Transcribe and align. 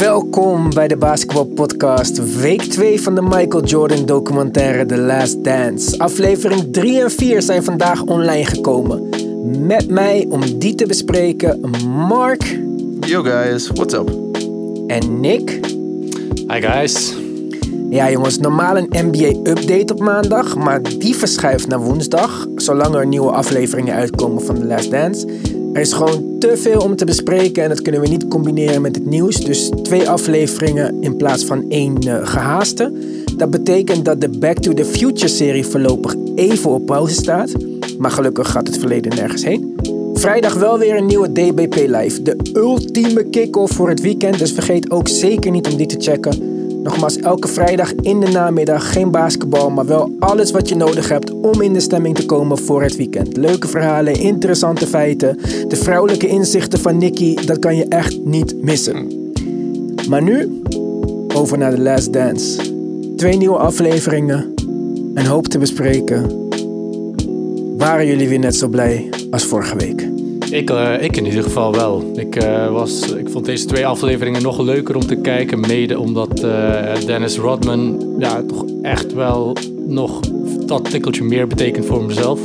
Welkom 0.00 0.70
bij 0.74 0.88
de 0.88 0.96
Basketball 0.96 1.44
Podcast, 1.44 2.40
week 2.40 2.62
2 2.62 3.00
van 3.00 3.14
de 3.14 3.22
Michael 3.22 3.64
Jordan 3.64 4.06
documentaire 4.06 4.86
The 4.86 4.98
Last 4.98 5.44
Dance. 5.44 5.98
Aflevering 5.98 6.72
3 6.72 7.00
en 7.00 7.10
4 7.10 7.42
zijn 7.42 7.62
vandaag 7.62 8.02
online 8.02 8.44
gekomen. 8.44 9.08
Met 9.66 9.90
mij 9.90 10.26
om 10.28 10.58
die 10.58 10.74
te 10.74 10.86
bespreken, 10.86 11.60
Mark. 12.08 12.58
Yo 13.00 13.22
guys, 13.22 13.68
what's 13.68 13.94
up? 13.94 14.10
En 14.86 15.20
Nick. 15.20 15.60
Hi 16.46 16.60
guys. 16.60 17.14
Ja 17.90 18.10
jongens, 18.10 18.38
normaal 18.38 18.76
een 18.76 18.88
NBA-update 18.90 19.92
op 19.92 20.00
maandag, 20.00 20.56
maar 20.56 20.82
die 20.82 21.16
verschuift 21.16 21.66
naar 21.66 21.80
woensdag, 21.80 22.46
zolang 22.56 22.94
er 22.94 23.06
nieuwe 23.06 23.30
afleveringen 23.30 23.94
uitkomen 23.94 24.42
van 24.42 24.54
The 24.54 24.66
Last 24.66 24.90
Dance. 24.90 25.26
Er 25.72 25.80
is 25.80 25.92
gewoon 25.92 26.38
te 26.38 26.56
veel 26.56 26.80
om 26.80 26.96
te 26.96 27.04
bespreken 27.04 27.62
en 27.62 27.68
dat 27.68 27.82
kunnen 27.82 28.00
we 28.00 28.08
niet 28.08 28.28
combineren 28.28 28.82
met 28.82 28.94
het 28.94 29.06
nieuws. 29.06 29.36
Dus 29.36 29.70
twee 29.82 30.08
afleveringen 30.08 30.96
in 31.00 31.16
plaats 31.16 31.44
van 31.44 31.64
één 31.68 32.06
uh, 32.06 32.26
gehaaste. 32.26 32.92
Dat 33.36 33.50
betekent 33.50 34.04
dat 34.04 34.20
de 34.20 34.28
Back 34.28 34.58
to 34.58 34.72
the 34.72 34.84
Future 34.84 35.28
serie 35.28 35.66
voorlopig 35.66 36.14
even 36.34 36.70
op 36.70 36.86
pauze 36.86 37.14
staat. 37.14 37.52
Maar 37.98 38.10
gelukkig 38.10 38.50
gaat 38.50 38.66
het 38.66 38.78
verleden 38.78 39.16
nergens 39.16 39.44
heen. 39.44 39.76
Vrijdag 40.14 40.54
wel 40.54 40.78
weer 40.78 40.96
een 40.96 41.06
nieuwe 41.06 41.32
DBP 41.32 41.74
Live. 41.74 42.22
De 42.22 42.36
ultieme 42.52 43.24
kick-off 43.24 43.74
voor 43.74 43.88
het 43.88 44.00
weekend. 44.00 44.38
Dus 44.38 44.52
vergeet 44.52 44.90
ook 44.90 45.08
zeker 45.08 45.50
niet 45.50 45.68
om 45.68 45.76
die 45.76 45.86
te 45.86 45.96
checken. 45.98 46.49
Nogmaals, 46.82 47.16
elke 47.16 47.48
vrijdag 47.48 47.94
in 47.94 48.20
de 48.20 48.28
namiddag 48.28 48.92
geen 48.92 49.10
basketbal, 49.10 49.70
maar 49.70 49.86
wel 49.86 50.10
alles 50.18 50.50
wat 50.50 50.68
je 50.68 50.76
nodig 50.76 51.08
hebt 51.08 51.30
om 51.30 51.60
in 51.60 51.72
de 51.72 51.80
stemming 51.80 52.14
te 52.14 52.26
komen 52.26 52.58
voor 52.58 52.82
het 52.82 52.96
weekend. 52.96 53.36
Leuke 53.36 53.68
verhalen, 53.68 54.14
interessante 54.14 54.86
feiten, 54.86 55.38
de 55.68 55.76
vrouwelijke 55.76 56.26
inzichten 56.26 56.78
van 56.78 56.96
Nicky, 56.96 57.34
dat 57.46 57.58
kan 57.58 57.76
je 57.76 57.84
echt 57.88 58.24
niet 58.24 58.62
missen. 58.62 59.06
Maar 60.08 60.22
nu, 60.22 60.62
over 61.34 61.58
naar 61.58 61.74
The 61.74 61.80
Last 61.80 62.12
Dance. 62.12 62.60
Twee 63.16 63.36
nieuwe 63.36 63.58
afleveringen, 63.58 64.54
een 65.14 65.26
hoop 65.26 65.46
te 65.46 65.58
bespreken. 65.58 66.48
Waren 67.76 68.06
jullie 68.06 68.28
weer 68.28 68.38
net 68.38 68.56
zo 68.56 68.68
blij 68.68 69.08
als 69.30 69.44
vorige 69.44 69.76
week? 69.76 70.19
Ik, 70.50 70.70
uh, 70.70 71.02
ik 71.02 71.16
in 71.16 71.26
ieder 71.26 71.42
geval 71.42 71.74
wel. 71.74 72.10
Ik, 72.14 72.44
uh, 72.44 72.72
was, 72.72 73.12
ik 73.12 73.28
vond 73.30 73.44
deze 73.44 73.64
twee 73.64 73.86
afleveringen 73.86 74.42
nog 74.42 74.60
leuker 74.60 74.94
om 74.94 75.06
te 75.06 75.16
kijken. 75.16 75.60
Mede 75.60 75.98
omdat 75.98 76.44
uh, 76.44 77.06
Dennis 77.06 77.38
Rodman 77.38 78.14
ja, 78.18 78.42
toch 78.42 78.64
echt 78.82 79.12
wel 79.12 79.56
nog 79.86 80.20
dat 80.66 80.90
tikkeltje 80.90 81.24
meer 81.24 81.46
betekent 81.46 81.86
voor 81.86 82.04
mezelf. 82.04 82.40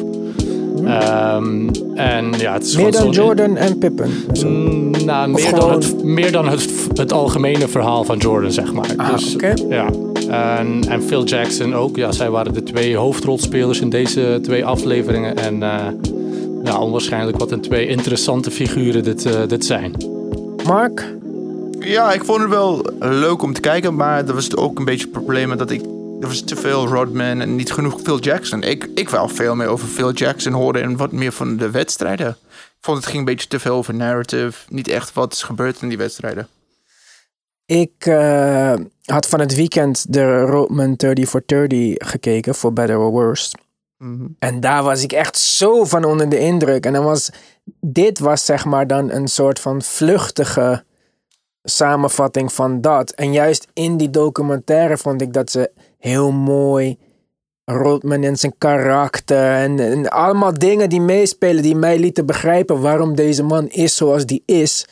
Um, 0.80 1.70
en, 1.95 2.34
ja, 2.38 2.53
het 2.53 2.66
is 2.66 2.78
meer 2.78 2.92
dan 2.92 3.09
Jordan 3.09 3.58
en 3.58 3.78
Pippen? 3.78 4.09
Mm, 4.44 4.92
nou, 5.06 5.30
meer, 5.30 5.40
gewoon... 5.40 5.59
dan 5.59 5.72
het, 5.72 6.03
meer 6.03 6.31
dan 6.31 6.47
het, 6.47 6.69
het 6.94 7.14
algemene 7.14 7.67
verhaal 7.67 8.03
van 8.03 8.17
Jordan, 8.17 8.52
zeg 8.52 8.73
maar. 8.73 8.94
Ah, 8.97 9.14
dus, 9.14 9.34
okay. 9.34 9.56
ja. 9.69 9.90
En, 10.58 10.84
en 10.90 11.03
Phil 11.03 11.23
Jackson 11.23 11.73
ook. 11.75 11.95
Ja, 11.95 12.12
zij 12.12 12.30
waren 12.30 12.53
de 12.53 12.64
twee 12.64 12.95
hoofdrolspelers 12.95 13.80
in 13.80 13.90
deze 13.90 14.40
twee 14.42 14.66
afleveringen. 14.66 15.38
En 15.38 15.64
ja, 16.66 16.80
onwaarschijnlijk 16.80 17.38
wat 17.38 17.52
een 17.52 17.61
twee 17.61 17.88
interessante 17.88 18.52
figuren 18.52 19.03
dit, 19.03 19.25
uh, 19.25 19.47
dit 19.47 19.66
zijn. 19.66 19.95
Mark? 20.66 21.13
Ja, 21.80 22.13
ik 22.13 22.25
vond 22.25 22.41
het 22.41 22.49
wel 22.49 22.85
leuk 22.99 23.41
om 23.41 23.53
te 23.53 23.61
kijken, 23.61 23.95
maar 23.95 24.27
er 24.27 24.33
was 24.33 24.55
ook 24.55 24.80
een 24.80 24.85
beetje 24.85 25.03
het 25.03 25.11
probleem 25.11 25.57
dat 25.57 25.72
ik. 25.72 25.81
Er 26.19 26.27
was 26.27 26.41
te 26.41 26.55
veel 26.55 26.88
Rodman 26.88 27.41
en 27.41 27.55
niet 27.55 27.72
genoeg 27.72 28.02
Phil 28.02 28.19
Jackson. 28.19 28.63
Ik, 28.63 28.89
ik 28.95 29.09
wil 29.09 29.27
veel 29.27 29.55
meer 29.55 29.67
over 29.67 29.88
Phil 29.88 30.11
Jackson 30.11 30.53
horen 30.53 30.81
en 30.81 30.97
wat 30.97 31.11
meer 31.11 31.31
van 31.31 31.57
de 31.57 31.72
wedstrijden. 31.72 32.27
Ik 32.49 32.81
vond 32.81 32.97
het 32.97 33.05
ging 33.05 33.17
een 33.17 33.25
beetje 33.25 33.47
te 33.47 33.59
veel 33.59 33.75
over 33.75 33.94
narrative. 33.94 34.53
Niet 34.69 34.88
echt 34.88 35.13
wat 35.13 35.33
is 35.33 35.44
gebeurd 35.44 35.81
in 35.81 35.88
die 35.88 35.97
wedstrijden. 35.97 36.47
Ik 37.66 38.05
uh, 38.05 38.73
had 39.05 39.27
van 39.27 39.39
het 39.39 39.55
weekend 39.55 40.13
de 40.13 40.39
Rodman 40.39 40.94
30 40.94 41.29
for 41.29 41.44
30 41.45 41.94
gekeken 41.97 42.55
voor 42.55 42.73
Better 42.73 42.97
or 42.97 43.38
Mhm. 43.97 44.27
En 44.39 44.59
daar 44.59 44.83
was 44.83 45.03
ik 45.03 45.11
echt 45.11 45.38
zo 45.38 45.83
van 45.83 46.03
onder 46.03 46.29
de 46.29 46.39
indruk. 46.39 46.85
En 46.85 46.94
dan 46.94 47.03
was 47.03 47.29
dit 47.79 48.19
was 48.19 48.45
zeg 48.45 48.66
maar 48.66 48.88
dan 48.88 49.11
een 49.11 49.28
soort 49.28 49.59
van 49.59 49.81
vluchtige 49.81 50.83
samenvatting 51.63 52.53
van 52.53 52.81
dat. 52.81 53.11
En 53.11 53.31
juist 53.31 53.67
in 53.73 53.97
die 53.97 54.09
documentaire 54.09 54.97
vond 54.97 55.22
ik 55.22 55.34
dat 55.34 55.51
ze 55.51 55.72
heel 55.97 56.31
mooi 56.31 56.97
Rodman 57.66 58.23
en 58.23 58.38
zijn 58.38 58.57
karakter 58.57 59.53
en, 59.53 60.09
allemaal 60.09 60.53
dingen 60.53 60.89
die 60.89 61.01
meespelen 61.01 61.63
die 61.63 61.75
mij 61.75 62.00
lieten 62.00 62.25
begrijpen 62.25 62.81
waarom 62.81 63.16
deze 63.16 63.44
man 63.44 63.67
is 63.67 63.95
zoals 63.95 64.25
die 64.25 64.44
is. 64.45 64.88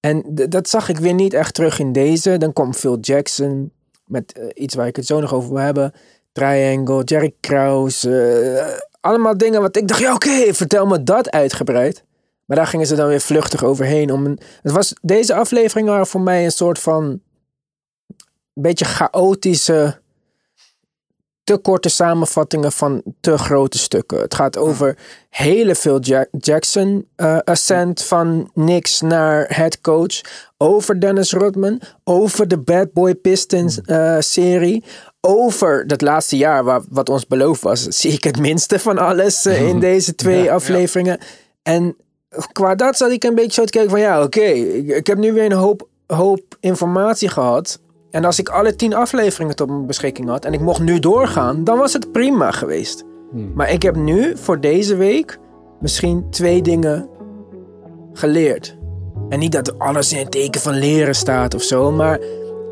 En 0.00 0.22
dat 0.48 0.68
zag 0.68 0.88
ik 0.88 0.98
weer 0.98 1.14
niet 1.14 1.34
echt 1.34 1.54
terug 1.54 1.78
in 1.78 1.92
deze. 1.92 2.38
Dan 2.38 2.52
komt 2.52 2.76
Phil 2.76 2.98
Jackson 3.00 3.72
met 4.04 4.38
uh, 4.38 4.44
iets 4.54 4.74
waar 4.74 4.86
ik 4.86 4.96
het 4.96 5.06
zo 5.06 5.20
nog 5.20 5.34
over 5.34 5.48
wil 5.48 5.58
hebben. 5.58 5.92
Triangle, 6.32 7.04
Jerry 7.04 7.34
Krause. 7.40 8.08
Uh, 8.08 8.78
allemaal 9.00 9.36
dingen 9.36 9.60
wat 9.60 9.76
ik 9.76 9.88
dacht, 9.88 10.00
ja 10.00 10.14
oké, 10.14 10.54
vertel 10.54 10.86
me 10.86 11.02
dat 11.02 11.30
uitgebreid. 11.30 12.04
Maar 12.44 12.56
daar 12.56 12.66
gingen 12.66 12.86
ze 12.86 12.96
dan 12.96 13.08
weer 13.08 13.20
vluchtig 13.20 13.64
overheen. 13.64 14.12
Om 14.12 14.26
een, 14.26 14.40
het 14.62 14.72
was, 14.72 14.94
deze 15.02 15.34
aflevering 15.34 15.88
waren 15.88 16.06
voor 16.06 16.20
mij 16.20 16.44
een 16.44 16.52
soort 16.52 16.78
van... 16.78 17.04
Een 18.54 18.62
beetje 18.62 18.84
chaotische... 18.84 19.99
Te 21.44 21.58
korte 21.58 21.88
samenvattingen 21.88 22.72
van 22.72 23.02
te 23.20 23.38
grote 23.38 23.78
stukken. 23.78 24.20
Het 24.20 24.34
gaat 24.34 24.56
over 24.56 24.98
hele 25.28 25.74
veel 25.74 26.00
Jack 26.00 26.28
Jackson 26.38 27.08
uh, 27.16 27.38
ascent 27.44 28.02
van 28.02 28.50
niks 28.54 29.00
naar 29.00 29.44
head 29.48 29.80
coach. 29.80 30.20
Over 30.56 31.00
Dennis 31.00 31.32
Rodman. 31.32 31.80
Over 32.04 32.48
de 32.48 32.58
Bad 32.58 32.92
Boy 32.92 33.14
Pistons 33.14 33.80
uh, 33.86 34.16
serie 34.18 34.84
over 35.20 35.86
dat 35.86 36.00
laatste 36.00 36.36
jaar, 36.36 36.64
waar, 36.64 36.82
wat 36.88 37.08
ons 37.08 37.26
beloofd 37.26 37.62
was, 37.62 37.82
zie 38.00 38.12
ik 38.12 38.24
het 38.24 38.38
minste 38.38 38.78
van 38.78 38.98
alles 38.98 39.46
uh, 39.46 39.68
in 39.68 39.80
deze 39.90 40.14
twee 40.14 40.42
ja, 40.42 40.54
afleveringen. 40.54 41.18
Ja. 41.20 41.26
En 41.62 41.96
qua 42.52 42.74
dat 42.74 42.96
zat 42.96 43.10
ik 43.10 43.24
een 43.24 43.34
beetje 43.34 43.52
zo 43.52 43.64
te 43.64 43.70
kijken 43.70 43.90
van 43.90 44.00
ja, 44.00 44.22
oké, 44.22 44.38
okay, 44.38 44.60
ik, 44.60 44.88
ik, 44.88 45.06
heb 45.06 45.18
nu 45.18 45.32
weer 45.32 45.44
een 45.44 45.52
hoop, 45.52 45.88
hoop 46.06 46.56
informatie 46.60 47.28
gehad. 47.28 47.78
En 48.10 48.24
als 48.24 48.38
ik 48.38 48.48
alle 48.48 48.76
tien 48.76 48.94
afleveringen 48.94 49.56
tot 49.56 49.68
mijn 49.68 49.86
beschikking 49.86 50.28
had 50.28 50.44
en 50.44 50.52
ik 50.52 50.60
mocht 50.60 50.80
nu 50.80 50.98
doorgaan, 50.98 51.64
dan 51.64 51.78
was 51.78 51.92
het 51.92 52.12
prima 52.12 52.50
geweest. 52.50 53.04
Hmm. 53.30 53.52
Maar 53.54 53.70
ik 53.70 53.82
heb 53.82 53.96
nu 53.96 54.36
voor 54.36 54.60
deze 54.60 54.96
week 54.96 55.38
misschien 55.80 56.30
twee 56.30 56.62
dingen 56.62 57.08
geleerd. 58.12 58.78
En 59.28 59.38
niet 59.38 59.52
dat 59.52 59.78
alles 59.78 60.12
in 60.12 60.18
het 60.18 60.30
teken 60.30 60.60
van 60.60 60.74
leren 60.74 61.14
staat 61.14 61.54
of 61.54 61.62
zo, 61.62 61.90
maar 61.90 62.20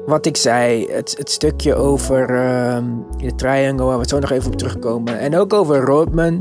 wat 0.07 0.27
ik 0.27 0.37
zei, 0.37 0.87
het, 0.91 1.15
het 1.19 1.31
stukje 1.31 1.75
over 1.75 2.31
uh, 2.31 2.79
de 3.17 3.35
triangle, 3.35 3.85
waar 3.85 3.99
we 3.99 4.09
zo 4.09 4.19
nog 4.19 4.31
even 4.31 4.53
op 4.53 4.59
terugkomen. 4.59 5.19
En 5.19 5.37
ook 5.37 5.53
over 5.53 5.81
Rodman, 5.81 6.41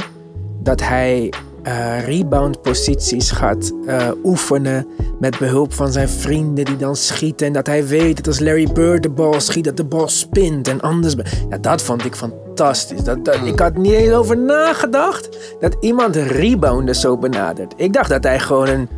dat 0.60 0.82
hij 0.82 1.34
uh, 1.68 2.06
rebound 2.06 2.62
posities 2.62 3.32
gaat 3.32 3.72
uh, 3.86 4.08
oefenen 4.24 4.88
met 5.20 5.40
behulp 5.40 5.74
van 5.74 5.92
zijn 5.92 6.10
vrienden 6.10 6.66
die 6.66 6.78
dan 6.78 6.96
schieten. 6.96 7.48
En 7.48 7.54
dat 7.54 7.68
hij 7.68 7.88
weet 7.88 8.16
dat 8.16 8.28
als 8.28 8.40
Larry 8.40 8.72
Bird 8.74 9.04
de 9.04 9.10
bal 9.10 9.40
schiet, 9.40 9.64
dat 9.64 9.78
de 9.78 9.86
bal 9.86 10.08
spint 10.08 10.68
en 10.68 10.82
anders. 10.82 11.16
Ja, 11.50 11.58
dat 11.58 11.82
vond 11.82 12.06
ik 12.06 12.16
fantastisch. 12.16 13.04
Dat, 13.04 13.26
dat, 13.26 13.40
ik 13.44 13.60
had 13.60 13.78
niet 13.78 13.92
eens 13.92 14.14
over 14.14 14.38
nagedacht 14.38 15.56
dat 15.60 15.78
iemand 15.80 16.16
rebounden 16.16 16.96
zo 16.96 17.18
benadert. 17.18 17.74
Ik 17.78 17.94
dacht 17.94 18.10
dat 18.10 18.24
hij 18.24 18.40
gewoon 18.40 18.68
een 18.68 18.90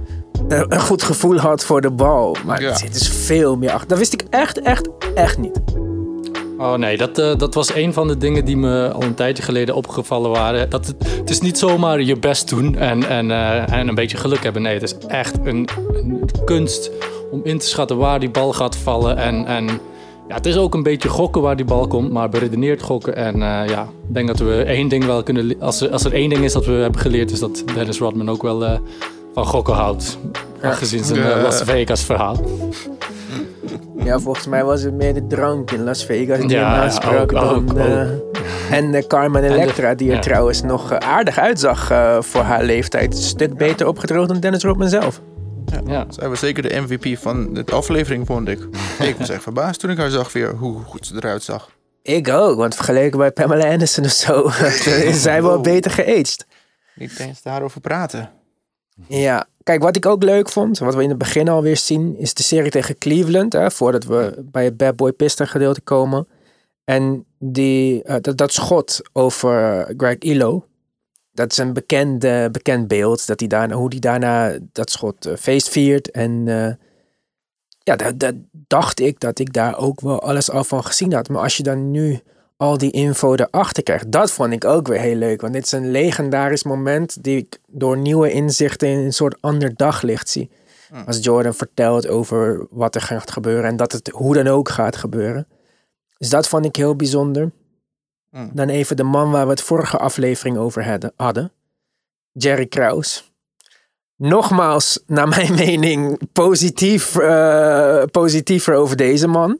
een 0.47 0.79
goed 0.79 1.03
gevoel 1.03 1.37
had 1.37 1.63
voor 1.63 1.81
de 1.81 1.91
bal. 1.91 2.35
Maar 2.45 2.61
ja. 2.61 2.69
er 2.69 2.77
zit 2.77 2.93
dus 2.93 3.09
veel 3.09 3.57
meer 3.57 3.71
achter. 3.71 3.87
Dat 3.87 3.97
wist 3.97 4.13
ik 4.13 4.23
echt, 4.29 4.61
echt, 4.61 4.89
echt 5.13 5.37
niet. 5.37 5.59
Oh 6.59 6.73
nee, 6.73 6.97
dat, 6.97 7.19
uh, 7.19 7.35
dat 7.37 7.53
was 7.53 7.73
een 7.75 7.93
van 7.93 8.07
de 8.07 8.17
dingen 8.17 8.45
die 8.45 8.57
me 8.57 8.91
al 8.91 9.03
een 9.03 9.13
tijdje 9.13 9.43
geleden 9.43 9.75
opgevallen 9.75 10.31
waren. 10.31 10.69
Dat 10.69 10.87
het, 10.87 10.95
het 11.17 11.29
is 11.29 11.39
niet 11.39 11.57
zomaar 11.57 12.01
je 12.01 12.19
best 12.19 12.49
doen 12.49 12.75
en, 12.75 13.03
en, 13.03 13.29
uh, 13.29 13.71
en 13.71 13.87
een 13.87 13.95
beetje 13.95 14.17
geluk 14.17 14.43
hebben. 14.43 14.61
Nee, 14.61 14.73
het 14.73 14.83
is 14.83 14.97
echt 15.07 15.37
een, 15.43 15.67
een, 15.93 16.29
kunst 16.45 16.91
om 17.31 17.41
in 17.43 17.57
te 17.57 17.67
schatten 17.67 17.97
waar 17.97 18.19
die 18.19 18.29
bal 18.29 18.53
gaat 18.53 18.75
vallen. 18.75 19.17
En, 19.17 19.45
en 19.45 19.65
ja, 20.27 20.35
het 20.35 20.45
is 20.45 20.57
ook 20.57 20.73
een 20.73 20.83
beetje 20.83 21.09
gokken 21.09 21.41
waar 21.41 21.55
die 21.55 21.65
bal 21.65 21.87
komt, 21.87 22.11
maar 22.11 22.29
beredeneerd 22.29 22.81
gokken. 22.81 23.15
En 23.15 23.35
uh, 23.35 23.61
ja, 23.67 23.81
ik 24.07 24.13
denk 24.13 24.27
dat 24.27 24.39
we 24.39 24.63
één 24.63 24.87
ding 24.87 25.05
wel 25.05 25.23
kunnen... 25.23 25.55
Als 25.59 25.81
er, 25.81 25.89
als 25.89 26.03
er 26.03 26.13
één 26.13 26.29
ding 26.29 26.43
is 26.43 26.53
dat 26.53 26.65
we 26.65 26.71
hebben 26.71 27.01
geleerd, 27.01 27.31
is 27.31 27.39
dat 27.39 27.63
Dennis 27.73 27.99
Rodman 27.99 28.29
ook 28.29 28.41
wel 28.41 28.81
van 29.33 29.45
gokken 29.45 29.73
houdt. 29.73 30.17
Gezien 30.61 31.03
zijn 31.03 31.41
Las 31.41 31.61
Vegas 31.63 32.03
verhaal. 32.03 32.37
Ja, 33.97 34.19
volgens 34.19 34.47
mij 34.47 34.63
was 34.63 34.81
het 34.81 34.93
meer 34.93 35.13
de 35.13 35.27
drank 35.27 35.71
in 35.71 35.83
Las 35.83 36.05
Vegas 36.05 36.39
die 36.39 36.49
ja, 36.49 36.71
hem 36.71 36.81
aansprak 36.81 37.31
ja, 37.31 37.39
dan... 37.39 37.77
Uh, 37.77 38.01
en 38.71 38.91
de 38.91 39.07
Carmen 39.07 39.43
Electra, 39.43 39.95
die 39.95 40.09
er 40.09 40.15
ja. 40.15 40.21
trouwens 40.21 40.61
nog 40.61 40.93
aardig 40.93 41.37
uitzag 41.37 41.91
uh, 41.91 42.21
voor 42.21 42.41
haar 42.41 42.63
leeftijd. 42.63 43.13
Een 43.13 43.21
stuk 43.21 43.57
beter 43.57 43.87
opgedroogd 43.87 44.27
dan 44.27 44.39
Dennis 44.39 44.63
Rodman 44.63 44.89
zelf. 44.89 45.21
Ja, 45.65 45.81
ja. 45.85 46.05
Zij 46.09 46.29
was 46.29 46.39
zeker 46.39 46.63
de 46.63 46.81
MVP 46.81 47.17
van 47.17 47.53
de 47.53 47.65
aflevering, 47.65 48.25
vond 48.25 48.47
ik. 48.47 48.59
ik 48.99 49.15
was 49.17 49.29
echt 49.29 49.43
verbaasd 49.43 49.79
toen 49.79 49.89
ik 49.89 49.97
haar 49.97 50.09
zag 50.09 50.31
weer, 50.31 50.55
hoe 50.55 50.81
goed 50.83 51.05
ze 51.05 51.15
eruit 51.15 51.43
zag. 51.43 51.69
Ik 52.01 52.29
ook, 52.29 52.57
want 52.57 52.75
vergeleken 52.75 53.17
bij 53.17 53.31
Pamela 53.31 53.71
Anderson 53.71 54.03
of 54.05 54.11
zo, 54.11 54.41
is 55.11 55.21
zij 55.21 55.43
wel 55.43 55.61
beter 55.61 55.91
geaged. 55.91 56.45
Niet 56.95 57.19
eens 57.19 57.41
daarover 57.41 57.81
praten. 57.81 58.29
Ja, 59.07 59.47
kijk, 59.63 59.81
wat 59.81 59.95
ik 59.95 60.05
ook 60.05 60.23
leuk 60.23 60.49
vond, 60.49 60.79
wat 60.79 60.95
we 60.95 61.03
in 61.03 61.09
het 61.09 61.17
begin 61.17 61.49
alweer 61.49 61.77
zien, 61.77 62.17
is 62.17 62.33
de 62.33 62.43
serie 62.43 62.71
tegen 62.71 62.97
Cleveland. 62.97 63.53
Hè, 63.53 63.71
voordat 63.71 64.03
we 64.03 64.43
bij 64.51 64.63
het 64.63 64.77
Bad 64.77 64.95
Boy 64.95 65.11
Piston 65.11 65.47
gedeelte 65.47 65.81
komen. 65.81 66.27
En 66.83 67.25
die, 67.37 68.03
uh, 68.05 68.15
dat, 68.21 68.37
dat 68.37 68.53
schot 68.53 69.01
over 69.13 69.85
Greg 69.97 70.17
Ilo. 70.17 70.65
Dat 71.31 71.51
is 71.51 71.57
een 71.57 71.73
bekende, 71.73 72.49
bekend 72.51 72.87
beeld. 72.87 73.27
Dat 73.27 73.39
hij 73.39 73.49
daarna, 73.49 73.75
hoe 73.75 73.89
hij 73.89 73.99
daarna 73.99 74.57
dat 74.71 74.91
schot 74.91 75.27
uh, 75.27 75.35
feest 75.35 75.69
viert. 75.69 76.11
En 76.11 76.31
uh, 76.47 76.73
ja, 77.83 77.95
dat, 77.95 78.19
dat 78.19 78.35
dacht 78.51 78.99
ik 78.99 79.19
dat 79.19 79.39
ik 79.39 79.53
daar 79.53 79.77
ook 79.77 80.01
wel 80.01 80.21
alles 80.21 80.51
al 80.51 80.63
van 80.63 80.83
gezien 80.83 81.13
had. 81.13 81.29
Maar 81.29 81.41
als 81.41 81.57
je 81.57 81.63
dan 81.63 81.91
nu 81.91 82.19
al 82.59 82.77
die 82.77 82.91
info 82.91 83.35
erachter 83.35 83.83
krijgt. 83.83 84.11
Dat 84.11 84.31
vond 84.31 84.53
ik 84.53 84.65
ook 84.65 84.87
weer 84.87 84.99
heel 84.99 85.15
leuk. 85.15 85.41
Want 85.41 85.53
dit 85.53 85.63
is 85.65 85.71
een 85.71 85.91
legendarisch 85.91 86.63
moment 86.63 87.23
die 87.23 87.37
ik 87.37 87.59
door 87.67 87.97
nieuwe 87.97 88.31
inzichten 88.31 88.87
in 88.87 88.97
een 88.97 89.13
soort 89.13 89.37
ander 89.41 89.75
daglicht 89.75 90.29
zie. 90.29 90.49
Hmm. 90.89 91.03
Als 91.05 91.23
Jordan 91.23 91.53
vertelt 91.53 92.07
over 92.07 92.67
wat 92.69 92.95
er 92.95 93.01
gaat 93.01 93.31
gebeuren 93.31 93.69
en 93.69 93.75
dat 93.75 93.91
het 93.91 94.07
hoe 94.07 94.33
dan 94.33 94.47
ook 94.47 94.69
gaat 94.69 94.95
gebeuren. 94.95 95.47
Dus 96.17 96.29
dat 96.29 96.47
vond 96.47 96.65
ik 96.65 96.75
heel 96.75 96.95
bijzonder. 96.95 97.51
Hmm. 98.29 98.49
Dan 98.53 98.69
even 98.69 98.95
de 98.95 99.03
man 99.03 99.31
waar 99.31 99.45
we 99.45 99.51
het 99.51 99.61
vorige 99.61 99.97
aflevering 99.97 100.57
over 100.57 101.11
hadden. 101.15 101.51
Jerry 102.31 102.67
Krause. 102.67 103.21
Nogmaals, 104.15 105.03
naar 105.07 105.27
mijn 105.27 105.55
mening, 105.65 106.19
positief, 106.33 107.15
uh, 107.15 108.03
positiever 108.11 108.75
over 108.75 108.95
deze 108.95 109.27
man. 109.27 109.59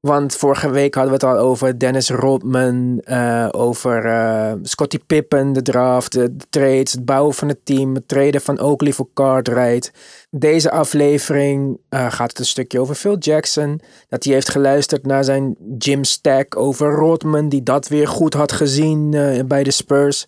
Want 0.00 0.36
vorige 0.36 0.70
week 0.70 0.94
hadden 0.94 1.18
we 1.18 1.26
het 1.26 1.36
al 1.36 1.44
over 1.44 1.78
Dennis 1.78 2.10
Rodman, 2.10 3.02
uh, 3.04 3.48
over 3.50 4.06
uh, 4.06 4.52
Scottie 4.62 5.02
Pippen, 5.06 5.52
de 5.52 5.62
draft, 5.62 6.12
de, 6.12 6.36
trades, 6.50 6.92
het 6.92 7.04
bouwen 7.04 7.34
van 7.34 7.48
het 7.48 7.64
team, 7.64 7.94
het 7.94 8.08
treden 8.08 8.40
van 8.40 8.60
Oakley 8.60 8.92
voor 8.92 9.08
Cartwright. 9.14 9.92
Deze 10.30 10.70
aflevering 10.70 11.78
uh, 11.90 12.12
gaat 12.12 12.28
het 12.28 12.38
een 12.38 12.44
stukje 12.44 12.80
over 12.80 12.94
Phil 12.94 13.18
Jackson. 13.18 13.80
Dat 14.08 14.24
hij 14.24 14.32
heeft 14.32 14.48
geluisterd 14.48 15.06
naar 15.06 15.24
zijn 15.24 15.56
Jim 15.78 16.04
Stack 16.04 16.56
over 16.56 16.90
Rodman, 16.90 17.48
die 17.48 17.62
dat 17.62 17.88
weer 17.88 18.08
goed 18.08 18.34
had 18.34 18.52
gezien 18.52 19.10
bij 19.46 19.62
de 19.62 19.70
Spurs. 19.70 20.26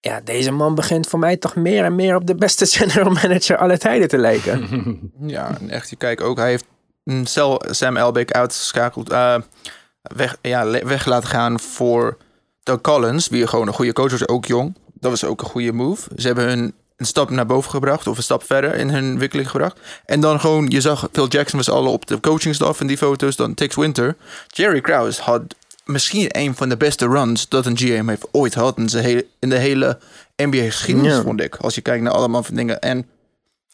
Ja, 0.00 0.20
deze 0.20 0.50
man 0.50 0.74
begint 0.74 1.06
voor 1.06 1.18
mij 1.18 1.36
toch 1.36 1.56
meer 1.56 1.84
en 1.84 1.94
meer 1.94 2.16
op 2.16 2.26
de 2.26 2.34
beste 2.34 2.66
general 2.76 3.12
manager 3.12 3.56
aller 3.56 3.78
tijden 3.78 4.08
te 4.08 4.18
lijken. 4.18 4.64
Ja, 5.20 5.58
en 5.60 5.70
echt, 5.70 5.90
je 5.90 5.96
kijkt 5.96 6.22
ook, 6.22 6.36
hij 6.36 6.48
heeft 6.48 6.66
Cel 7.24 7.62
Sam 7.70 7.96
Elbeck 7.96 8.32
uitgeschakeld, 8.32 9.12
uh, 9.12 9.36
weg, 10.02 10.36
ja, 10.42 10.70
weg 10.70 11.06
laten 11.06 11.28
gaan 11.28 11.60
voor 11.60 12.16
Doug 12.62 12.80
Collins, 12.80 13.28
wie 13.28 13.46
gewoon 13.46 13.66
een 13.66 13.74
goede 13.74 13.92
coach 13.92 14.10
was, 14.10 14.28
ook 14.28 14.46
jong. 14.46 14.76
Dat 14.94 15.10
was 15.10 15.24
ook 15.24 15.40
een 15.40 15.48
goede 15.48 15.72
move. 15.72 16.10
Ze 16.16 16.26
hebben 16.26 16.44
hun 16.44 16.74
een 16.96 17.06
stap 17.06 17.30
naar 17.30 17.46
boven 17.46 17.70
gebracht 17.70 18.06
of 18.06 18.16
een 18.16 18.22
stap 18.22 18.42
verder 18.42 18.74
in 18.74 18.90
hun 18.90 19.10
ontwikkeling 19.10 19.50
gebracht. 19.50 19.80
En 20.04 20.20
dan 20.20 20.40
gewoon, 20.40 20.68
je 20.68 20.80
zag, 20.80 21.08
Phil 21.12 21.28
Jackson 21.28 21.58
was 21.58 21.70
al 21.70 21.92
op 21.92 22.06
de 22.06 22.20
coachingstaf 22.20 22.80
in 22.80 22.86
die 22.86 22.96
foto's, 22.96 23.36
dan 23.36 23.54
Tex 23.54 23.74
Winter. 23.74 24.16
Jerry 24.46 24.80
Krause 24.80 25.22
had 25.22 25.42
misschien 25.84 26.26
een 26.28 26.54
van 26.54 26.68
de 26.68 26.76
beste 26.76 27.06
runs 27.06 27.48
dat 27.48 27.66
een 27.66 27.76
GM 27.76 28.08
heeft 28.08 28.28
ooit 28.30 28.52
gehad 28.52 28.78
in, 28.78 28.88
hele, 28.98 29.26
in 29.38 29.48
de 29.48 29.56
hele 29.56 29.98
NBA-geschiedenis, 30.36 31.18
vond 31.18 31.40
ik. 31.40 31.56
Als 31.56 31.74
je 31.74 31.80
kijkt 31.80 32.02
naar 32.02 32.12
allemaal 32.12 32.42
van 32.42 32.54
dingen. 32.54 32.80
En 32.80 33.06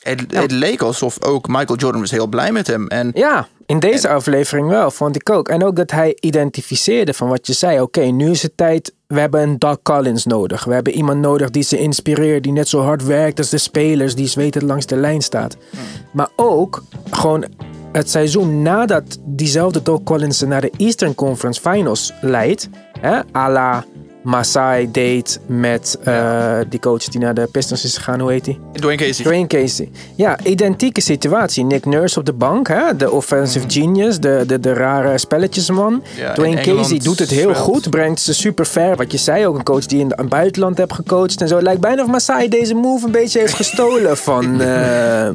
het, 0.03 0.25
het, 0.35 0.51
leek 0.51 0.83
alsof 0.83 1.25
ook 1.25 1.49
Michael 1.49 1.79
Jordan 1.79 2.01
was 2.01 2.11
heel 2.11 2.27
blij 2.27 2.53
met 2.53 2.67
hem. 2.67 2.87
En, 2.89 3.11
ja, 3.15 3.49
in 3.67 3.79
deze 3.79 4.09
aflevering 4.09 4.69
wel, 4.69 4.91
vond 4.91 5.17
ik 5.17 5.31
ook. 5.31 5.49
En 5.49 5.65
ook 5.65 5.77
dat 5.77 5.91
hij 5.91 6.17
identificeerde 6.21 7.15
van 7.15 7.29
wat 7.29 7.47
je 7.47 7.53
zei. 7.53 7.81
Oké, 7.81 8.01
nu 8.01 8.31
is 8.31 8.43
het 8.43 8.57
tijd, 8.57 8.95
we 9.07 9.21
hebben 9.21 9.43
een 9.43 9.59
Doug 9.59 9.83
Collins 9.83 10.25
nodig. 10.25 10.65
We 10.65 10.75
hebben 10.75 10.93
iemand 10.93 11.21
nodig 11.21 11.51
die 11.51 11.63
ze 11.63 11.79
inspireert, 11.79 12.43
die 12.43 12.53
net 12.53 12.69
zo 12.69 12.81
hard 12.81 13.05
werkt 13.05 13.39
als 13.39 13.49
de 13.49 13.59
spelers, 13.59 14.15
die 14.15 14.27
zwetend 14.27 14.65
langs 14.65 14.87
de 14.87 14.97
lijn 14.97 15.23
staat. 15.23 15.57
Hmm. 15.71 15.81
Maar 16.13 16.29
ook 16.37 16.83
gewoon 17.11 17.45
het 17.93 18.11
seizoen 18.11 18.63
nadat 18.63 19.19
diezelfde 19.25 19.83
Doug 19.83 20.03
Collins 20.03 20.41
naar 20.41 20.61
de 20.61 20.73
Eastern 20.77 21.15
Conference 21.15 21.61
Finals 21.61 22.13
leidt, 22.21 22.69
hè, 23.01 23.21
à 23.37 23.51
la 23.51 23.85
Masai 24.23 24.91
deed 24.91 25.41
met 25.47 25.99
uh, 26.09 26.59
die 26.69 26.81
coach 26.81 27.05
die 27.05 27.21
naar 27.21 27.35
de 27.35 27.49
Pistons 27.53 27.85
is 27.85 27.97
gegaan. 27.97 28.21
Hoe 28.21 28.31
heet 28.31 28.47
hij? 28.47 28.59
Dwayne 28.73 28.97
Casey. 28.97 29.25
Dwayne 29.25 29.47
Casey. 29.47 29.91
Ja, 30.15 30.39
identieke 30.45 31.01
situatie. 31.01 31.65
Nick 31.65 31.85
Nurse 31.85 32.19
op 32.19 32.25
de 32.25 32.33
bank, 32.33 32.69
hè? 32.69 32.97
de 32.97 33.11
offensive 33.11 33.65
mm. 33.65 33.71
genius, 33.71 34.21
de, 34.21 34.45
de, 34.47 34.61
de 34.61 34.73
rare 34.73 35.19
spelletjesman. 35.19 36.03
Ja, 36.17 36.33
Dwayne 36.33 36.61
Casey 36.61 36.99
doet 36.99 37.19
het 37.19 37.31
heel 37.31 37.55
goed, 37.55 37.91
brengt 37.91 38.21
ze 38.21 38.35
super 38.35 38.67
ver. 38.67 38.97
Wat 38.97 39.13
je 39.13 39.19
zei, 39.19 39.47
ook 39.47 39.57
een 39.57 39.65
coach 39.65 39.87
die 39.87 40.01
in 40.01 40.13
het 40.17 40.29
buitenland 40.29 40.79
hebt 40.79 40.93
gecoacht 40.93 41.41
en 41.41 41.49
zo. 41.49 41.55
Het 41.55 41.65
lijkt 41.65 41.81
bijna 41.81 42.03
of 42.03 42.09
Masai 42.09 42.49
deze 42.49 42.75
move 42.75 43.07
een 43.07 43.13
beetje 43.13 43.39
heeft 43.39 43.55
gestolen 43.55 44.17
van... 44.29 44.61
Uh, 44.61 45.29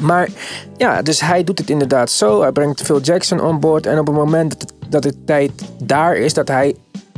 maar 0.00 0.28
ja, 0.76 1.02
dus 1.02 1.20
hij 1.20 1.44
doet 1.44 1.58
het 1.58 1.70
inderdaad 1.70 2.10
zo. 2.10 2.40
Hij 2.40 2.52
brengt 2.52 2.82
Phil 2.82 3.00
Jackson 3.00 3.40
on 3.40 3.60
board. 3.60 3.86
En 3.86 3.98
op 3.98 4.06
het 4.06 4.16
moment 4.16 4.50
dat 4.50 4.60
het, 4.60 4.72
dat 4.88 5.04
het 5.04 5.26
tijd 5.26 5.50
daar 5.82 6.16
is, 6.16 6.34
dat 6.34 6.48
hij 6.48 6.74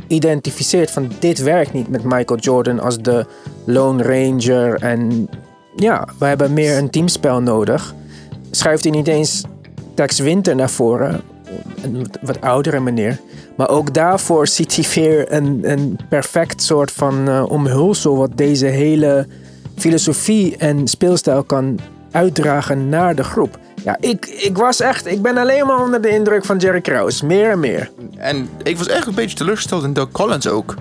identificeert 0.07 0.91
van 0.91 1.11
dit 1.19 1.39
werkt 1.39 1.73
niet 1.73 1.89
met 1.89 2.03
Michael 2.03 2.39
Jordan 2.39 2.79
als 2.79 2.97
de 2.97 3.25
Lone 3.65 4.03
Ranger. 4.03 4.81
En 4.81 5.29
ja, 5.75 6.07
we 6.19 6.25
hebben 6.25 6.53
meer 6.53 6.77
een 6.77 6.89
teamspel 6.89 7.41
nodig. 7.41 7.93
Schuift 8.51 8.83
hij 8.83 8.93
niet 8.93 9.07
eens 9.07 9.43
Tex 9.93 10.19
Winter 10.19 10.55
naar 10.55 10.69
voren. 10.69 11.21
Een 11.83 12.07
wat 12.21 12.41
oudere 12.41 12.79
meneer. 12.79 13.19
Maar 13.57 13.69
ook 13.69 13.93
daarvoor 13.93 14.47
ziet 14.47 14.75
hij 14.75 14.85
weer 15.03 15.31
een, 15.33 15.59
een 15.63 15.99
perfect 16.09 16.61
soort 16.61 16.91
van 16.91 17.29
uh, 17.29 17.45
omhulsel. 17.49 18.17
Wat 18.17 18.37
deze 18.37 18.65
hele 18.65 19.27
filosofie 19.75 20.57
en 20.57 20.87
speelstijl 20.87 21.43
kan 21.43 21.79
uitdragen 22.11 22.89
naar 22.89 23.15
de 23.15 23.23
groep. 23.23 23.59
Ja, 23.83 23.97
ik, 23.99 24.25
ik 24.25 24.57
was 24.57 24.79
echt, 24.79 25.05
ik 25.05 25.21
ben 25.21 25.37
alleen 25.37 25.65
maar 25.65 25.81
onder 25.83 26.01
de 26.01 26.09
indruk 26.09 26.45
van 26.45 26.57
Jerry 26.57 26.81
Krause. 26.81 27.25
Meer 27.25 27.49
en 27.49 27.59
meer. 27.59 27.91
En 28.17 28.49
ik 28.63 28.77
was 28.77 28.87
echt 28.87 29.07
een 29.07 29.13
beetje 29.13 29.37
teleurgesteld 29.37 29.83
in 29.83 29.93
Doug 29.93 30.11
Collins 30.11 30.47
ook. 30.47 30.75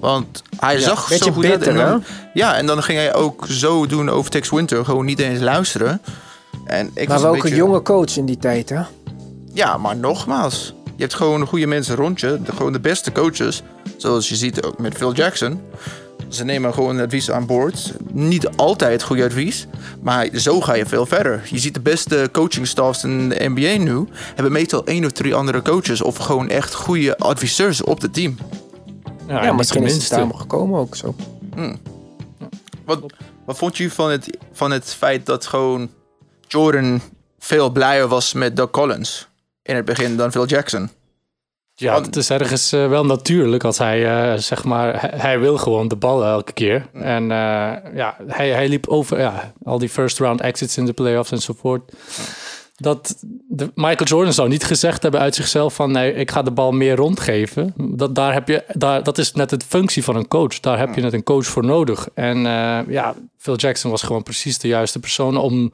Want 0.00 0.42
hij 0.56 0.78
zag 0.78 1.12
zo 1.12 1.32
goed 1.32 1.42
bitter, 1.42 1.80
uit. 1.80 2.02
ja, 2.32 2.56
en 2.56 2.66
dan 2.66 2.82
ging 2.82 2.98
hij 2.98 3.14
ook 3.14 3.46
zo 3.48 3.86
doen 3.86 4.10
over 4.10 4.30
Tex 4.30 4.50
Winter. 4.50 4.84
Gewoon 4.84 5.04
niet 5.04 5.18
eens 5.18 5.40
luisteren. 5.40 6.00
En 6.64 6.90
ik 6.94 7.08
maar 7.08 7.20
was 7.20 7.36
ook 7.36 7.44
een, 7.44 7.54
jonge 7.54 7.82
coach 7.82 8.16
in 8.16 8.24
die 8.24 8.38
tijd, 8.38 8.68
hè? 8.68 8.80
Ja, 9.52 9.76
maar 9.76 9.96
nogmaals. 9.96 10.74
Je 10.84 11.02
hebt 11.02 11.14
gewoon 11.14 11.46
goede 11.46 11.66
mensen 11.66 11.96
rond 11.96 12.20
je. 12.20 12.38
De, 12.44 12.52
gewoon 12.52 12.72
de 12.72 12.80
beste 12.80 13.12
coaches. 13.12 13.62
Zoals 13.96 14.28
je 14.28 14.36
ziet 14.36 14.62
ook 14.64 14.78
met 14.78 14.94
Phil 14.94 15.12
Jackson. 15.12 15.60
Ze 16.28 16.44
nemen 16.44 16.74
gewoon 16.74 17.00
advies 17.00 17.30
aan 17.30 17.46
boord. 17.46 17.92
Niet 18.12 18.48
altijd 18.56 19.02
goed 19.02 19.20
advies, 19.20 19.66
maar 20.00 20.28
zo 20.34 20.60
ga 20.60 20.74
je 20.74 20.86
veel 20.86 21.06
verder. 21.06 21.42
Je 21.50 21.58
ziet 21.58 21.74
de 21.74 21.80
beste 21.80 22.28
coachingstaffs 22.32 23.04
in 23.04 23.28
de 23.28 23.48
NBA 23.48 23.82
nu... 23.82 24.06
hebben 24.34 24.52
meestal 24.52 24.84
één 24.84 25.04
of 25.04 25.12
drie 25.12 25.34
andere 25.34 25.62
coaches... 25.62 26.02
of 26.02 26.16
gewoon 26.16 26.48
echt 26.48 26.74
goede 26.74 27.18
adviseurs 27.18 27.82
op 27.82 28.00
het 28.00 28.12
team. 28.12 28.36
Ja, 29.28 29.44
ja 29.44 29.52
misschien 29.52 29.84
is 29.84 29.94
het 29.94 30.08
daarom 30.08 30.34
gekomen 30.34 30.80
ook 30.80 30.96
zo. 30.96 31.14
Hmm. 31.54 31.78
Wat, 32.84 33.00
wat 33.44 33.58
vond 33.58 33.76
je 33.76 33.90
van 33.90 34.10
het, 34.10 34.38
van 34.52 34.70
het 34.70 34.94
feit 34.94 35.26
dat 35.26 35.46
gewoon 35.46 35.90
Jordan 36.46 37.00
veel 37.38 37.70
blijer 37.70 38.08
was 38.08 38.32
met 38.32 38.56
Doug 38.56 38.70
Collins 38.70 39.28
in 39.62 39.76
het 39.76 39.84
begin 39.84 40.16
dan 40.16 40.30
Phil 40.30 40.46
Jackson? 40.46 40.90
Ja, 41.80 42.00
het 42.00 42.16
is 42.16 42.30
ergens 42.30 42.72
uh, 42.72 42.88
wel 42.88 43.04
natuurlijk 43.04 43.64
als 43.64 43.78
hij, 43.78 44.32
uh, 44.32 44.38
zeg 44.38 44.64
maar, 44.64 45.10
hij, 45.16 45.40
wil 45.40 45.58
gewoon 45.58 45.88
de 45.88 45.96
bal 45.96 46.24
elke 46.24 46.52
keer. 46.52 46.86
En 46.92 47.22
uh, 47.22 47.28
ja, 47.94 48.16
hij, 48.26 48.50
hij 48.50 48.68
liep 48.68 48.86
over 48.86 49.18
ja, 49.18 49.52
al 49.64 49.78
die 49.78 49.88
first 49.88 50.18
round 50.18 50.40
exits 50.40 50.76
in 50.76 50.86
de 50.86 50.92
playoffs 50.92 51.30
enzovoort. 51.30 51.92
Dat 52.76 53.16
de, 53.48 53.70
Michael 53.74 54.04
Jordan 54.04 54.32
zou 54.32 54.48
niet 54.48 54.64
gezegd 54.64 55.02
hebben 55.02 55.20
uit 55.20 55.34
zichzelf 55.34 55.74
van 55.74 55.92
nee, 55.92 56.14
ik 56.14 56.30
ga 56.30 56.42
de 56.42 56.50
bal 56.50 56.72
meer 56.72 56.96
rondgeven. 56.96 57.74
Dat, 57.76 58.14
daar 58.14 58.32
heb 58.32 58.48
je, 58.48 58.64
daar, 58.72 59.02
dat 59.02 59.18
is 59.18 59.32
net 59.32 59.50
de 59.50 59.60
functie 59.68 60.04
van 60.04 60.16
een 60.16 60.28
coach. 60.28 60.60
Daar 60.60 60.78
heb 60.78 60.94
je 60.94 61.00
net 61.00 61.12
een 61.12 61.22
coach 61.22 61.46
voor 61.46 61.64
nodig. 61.64 62.08
En 62.14 62.38
ja, 62.88 63.14
Phil 63.36 63.56
Jackson 63.56 63.90
was 63.90 64.02
gewoon 64.02 64.22
precies 64.22 64.58
de 64.58 64.68
juiste 64.68 64.98
persoon 64.98 65.36
om 65.36 65.72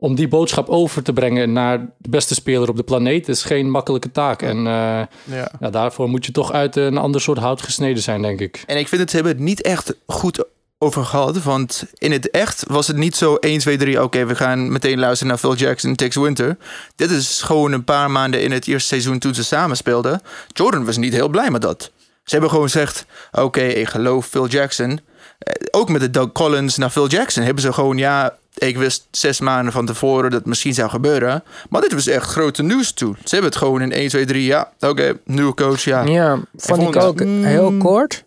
om 0.00 0.14
die 0.14 0.28
boodschap 0.28 0.68
over 0.68 1.02
te 1.02 1.12
brengen 1.12 1.52
naar 1.52 1.78
de 1.98 2.08
beste 2.08 2.34
speler 2.34 2.68
op 2.68 2.76
de 2.76 2.82
planeet 2.82 3.28
is 3.28 3.42
geen 3.42 3.70
makkelijke 3.70 4.10
taak. 4.10 4.42
En 4.42 4.56
uh, 4.56 4.64
ja. 4.64 5.52
ja. 5.60 5.70
daarvoor 5.70 6.08
moet 6.08 6.26
je 6.26 6.32
toch 6.32 6.52
uit 6.52 6.76
een 6.76 6.96
ander 6.96 7.20
soort 7.20 7.38
hout 7.38 7.62
gesneden 7.62 8.02
zijn, 8.02 8.22
denk 8.22 8.40
ik. 8.40 8.62
En 8.66 8.78
ik 8.78 8.88
vind 8.88 9.00
het, 9.00 9.10
ze 9.10 9.16
hebben 9.16 9.34
het 9.34 9.42
niet 9.42 9.62
echt 9.62 9.94
goed 10.06 10.44
over 10.78 11.04
gehad. 11.04 11.42
Want 11.42 11.84
in 11.98 12.12
het 12.12 12.30
echt 12.30 12.64
was 12.68 12.86
het 12.86 12.96
niet 12.96 13.16
zo 13.16 13.34
1, 13.34 13.58
2, 13.58 13.76
3... 13.76 14.02
oké, 14.02 14.26
we 14.26 14.34
gaan 14.34 14.72
meteen 14.72 14.98
luisteren 14.98 15.28
naar 15.28 15.38
Phil 15.38 15.54
Jackson, 15.54 15.94
Tex 15.94 16.16
Winter. 16.16 16.56
Dit 16.96 17.10
is 17.10 17.42
gewoon 17.42 17.72
een 17.72 17.84
paar 17.84 18.10
maanden 18.10 18.42
in 18.42 18.52
het 18.52 18.66
eerste 18.66 18.88
seizoen 18.88 19.18
toen 19.18 19.34
ze 19.34 19.44
samen 19.44 19.76
speelden. 19.76 20.22
Jordan 20.48 20.84
was 20.84 20.96
niet 20.96 21.12
heel 21.12 21.28
blij 21.28 21.50
met 21.50 21.62
dat. 21.62 21.90
Ze 22.24 22.30
hebben 22.30 22.50
gewoon 22.50 22.64
gezegd, 22.64 23.06
oké, 23.32 23.62
ik 23.62 23.88
geloof 23.88 24.26
Phil 24.26 24.46
Jackson. 24.46 25.00
Eh, 25.38 25.54
ook 25.70 25.88
met 25.88 26.00
de 26.00 26.10
Doug 26.10 26.32
Collins 26.32 26.76
naar 26.76 26.90
Phil 26.90 27.08
Jackson 27.08 27.42
hebben 27.42 27.62
ze 27.62 27.72
gewoon... 27.72 27.96
ja, 27.96 28.38
ik 28.54 28.76
wist 28.76 29.06
zes 29.10 29.40
maanden 29.40 29.72
van 29.72 29.86
tevoren 29.86 30.30
dat 30.30 30.38
het 30.38 30.48
misschien 30.48 30.74
zou 30.74 30.90
gebeuren. 30.90 31.42
Maar 31.68 31.80
dit 31.80 31.92
was 31.92 32.06
echt 32.06 32.30
grote 32.30 32.62
nieuws 32.62 32.92
toe. 32.92 33.14
Ze 33.24 33.34
hebben 33.34 33.50
het 33.50 33.58
gewoon 33.58 33.82
in 33.82 33.92
1, 33.92 34.08
2, 34.08 34.26
3. 34.26 34.44
Ja, 34.44 34.72
oké, 34.80 35.18
nieuwe 35.24 35.54
coach, 35.54 35.80
ja. 35.80 36.02
Ja, 36.02 36.38
vond 36.56 36.82
ik 36.82 37.02
ook 37.02 37.20
heel 37.20 37.72
kort. 37.78 38.24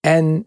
En 0.00 0.46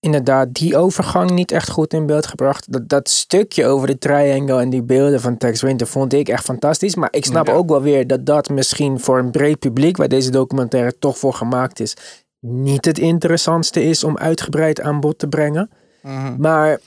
inderdaad 0.00 0.54
die 0.54 0.76
overgang 0.76 1.30
niet 1.30 1.50
echt 1.50 1.70
goed 1.70 1.92
in 1.92 2.06
beeld 2.06 2.26
gebracht. 2.26 2.72
Dat, 2.72 2.88
dat 2.88 3.08
stukje 3.08 3.66
over 3.66 3.86
de 3.86 3.98
triangle 3.98 4.60
en 4.60 4.70
die 4.70 4.82
beelden 4.82 5.20
van 5.20 5.36
Tex 5.36 5.62
Winter 5.62 5.86
vond 5.86 6.12
ik 6.12 6.28
echt 6.28 6.44
fantastisch. 6.44 6.94
Maar 6.94 7.08
ik 7.12 7.24
snap 7.24 7.48
ook 7.48 7.68
wel 7.68 7.82
weer 7.82 8.06
dat 8.06 8.26
dat 8.26 8.48
misschien 8.48 9.00
voor 9.00 9.18
een 9.18 9.30
breed 9.30 9.58
publiek, 9.58 9.96
waar 9.96 10.08
deze 10.08 10.30
documentaire 10.30 10.98
toch 10.98 11.18
voor 11.18 11.34
gemaakt 11.34 11.80
is, 11.80 11.94
niet 12.40 12.84
het 12.84 12.98
interessantste 12.98 13.84
is 13.84 14.04
om 14.04 14.18
uitgebreid 14.18 14.80
aan 14.80 15.00
bod 15.00 15.18
te 15.18 15.28
brengen. 15.28 15.70
Mhm. 16.02 16.34
Maar 16.38 16.78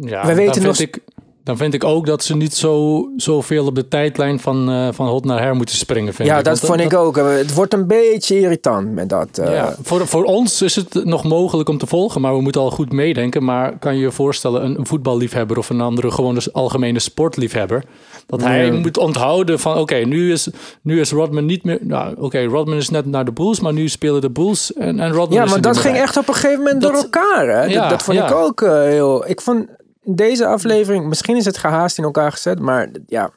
ja, 0.00 0.26
we 0.26 0.34
weten 0.34 0.62
nog. 0.62 0.78
Ik, 0.78 1.00
dan 1.44 1.56
vind 1.56 1.74
ik 1.74 1.84
ook 1.84 2.06
dat 2.06 2.22
ze 2.22 2.36
niet 2.36 2.54
zo 2.54 3.06
zoveel 3.16 3.66
op 3.66 3.74
de 3.74 3.88
tijdlijn 3.88 4.40
van, 4.40 4.70
uh, 4.70 4.88
van 4.92 5.06
hot 5.06 5.24
naar 5.24 5.40
her 5.40 5.54
moeten 5.54 5.76
springen. 5.76 6.14
Vind 6.14 6.28
ja, 6.28 6.38
ik. 6.38 6.44
dat 6.44 6.60
vond 6.60 6.80
ik 6.80 6.94
ook. 6.94 7.16
Het 7.16 7.54
wordt 7.54 7.72
een 7.72 7.86
beetje 7.86 8.40
irritant 8.40 8.92
met 8.92 9.08
dat. 9.08 9.28
Uh... 9.40 9.54
Ja, 9.54 9.76
voor, 9.82 10.06
voor 10.06 10.24
ons 10.24 10.62
is 10.62 10.76
het 10.76 11.04
nog 11.04 11.24
mogelijk 11.24 11.68
om 11.68 11.78
te 11.78 11.86
volgen, 11.86 12.20
maar 12.20 12.34
we 12.34 12.40
moeten 12.40 12.60
al 12.60 12.70
goed 12.70 12.92
meedenken. 12.92 13.44
Maar 13.44 13.78
kan 13.78 13.94
je 13.94 14.00
je 14.00 14.10
voorstellen, 14.10 14.78
een 14.78 14.86
voetballiefhebber 14.86 15.58
of 15.58 15.70
een 15.70 15.80
andere 15.80 16.10
gewoon 16.10 16.38
algemene 16.52 16.98
sportliefhebber, 16.98 17.84
dat 18.26 18.42
hij 18.42 18.70
moet 18.70 18.98
onthouden 18.98 19.58
van 19.58 19.76
oké, 19.76 19.96
nu, 19.96 20.32
is, 20.32 20.48
nu 20.82 21.00
is 21.00 21.10
Rodman 21.10 21.46
niet 21.46 21.64
meer. 21.64 21.78
Nou, 21.80 22.14
oké, 22.18 22.44
Rodman 22.44 22.76
is 22.76 22.90
net 22.90 23.06
naar 23.06 23.24
de 23.24 23.32
Bulls, 23.32 23.60
maar 23.60 23.72
nu 23.72 23.88
spelen 23.88 24.20
de 24.20 24.30
Bulls 24.30 24.72
en, 24.72 25.00
en 25.00 25.12
Rodman. 25.12 25.38
Ja, 25.38 25.50
maar 25.50 25.60
dat 25.60 25.76
ging 25.76 25.96
echt 25.96 26.16
op 26.16 26.28
een 26.28 26.34
gegeven 26.34 26.58
moment 26.58 26.82
door 26.82 26.94
elkaar. 26.94 27.48
Hè? 27.48 27.64
Ja, 27.64 27.80
dat, 27.80 27.90
dat 27.90 28.02
vond 28.02 28.18
ik 28.18 28.32
ook 28.32 28.60
uh, 28.60 28.82
heel. 28.82 29.28
Ik 29.28 29.40
vond 29.40 29.66
deze 30.04 30.46
aflevering, 30.46 31.06
misschien 31.06 31.36
is 31.36 31.44
het 31.44 31.58
gehaast 31.58 31.98
in 31.98 32.04
elkaar 32.04 32.32
gezet, 32.32 32.58
maar 32.58 32.88
ja, 33.06 33.30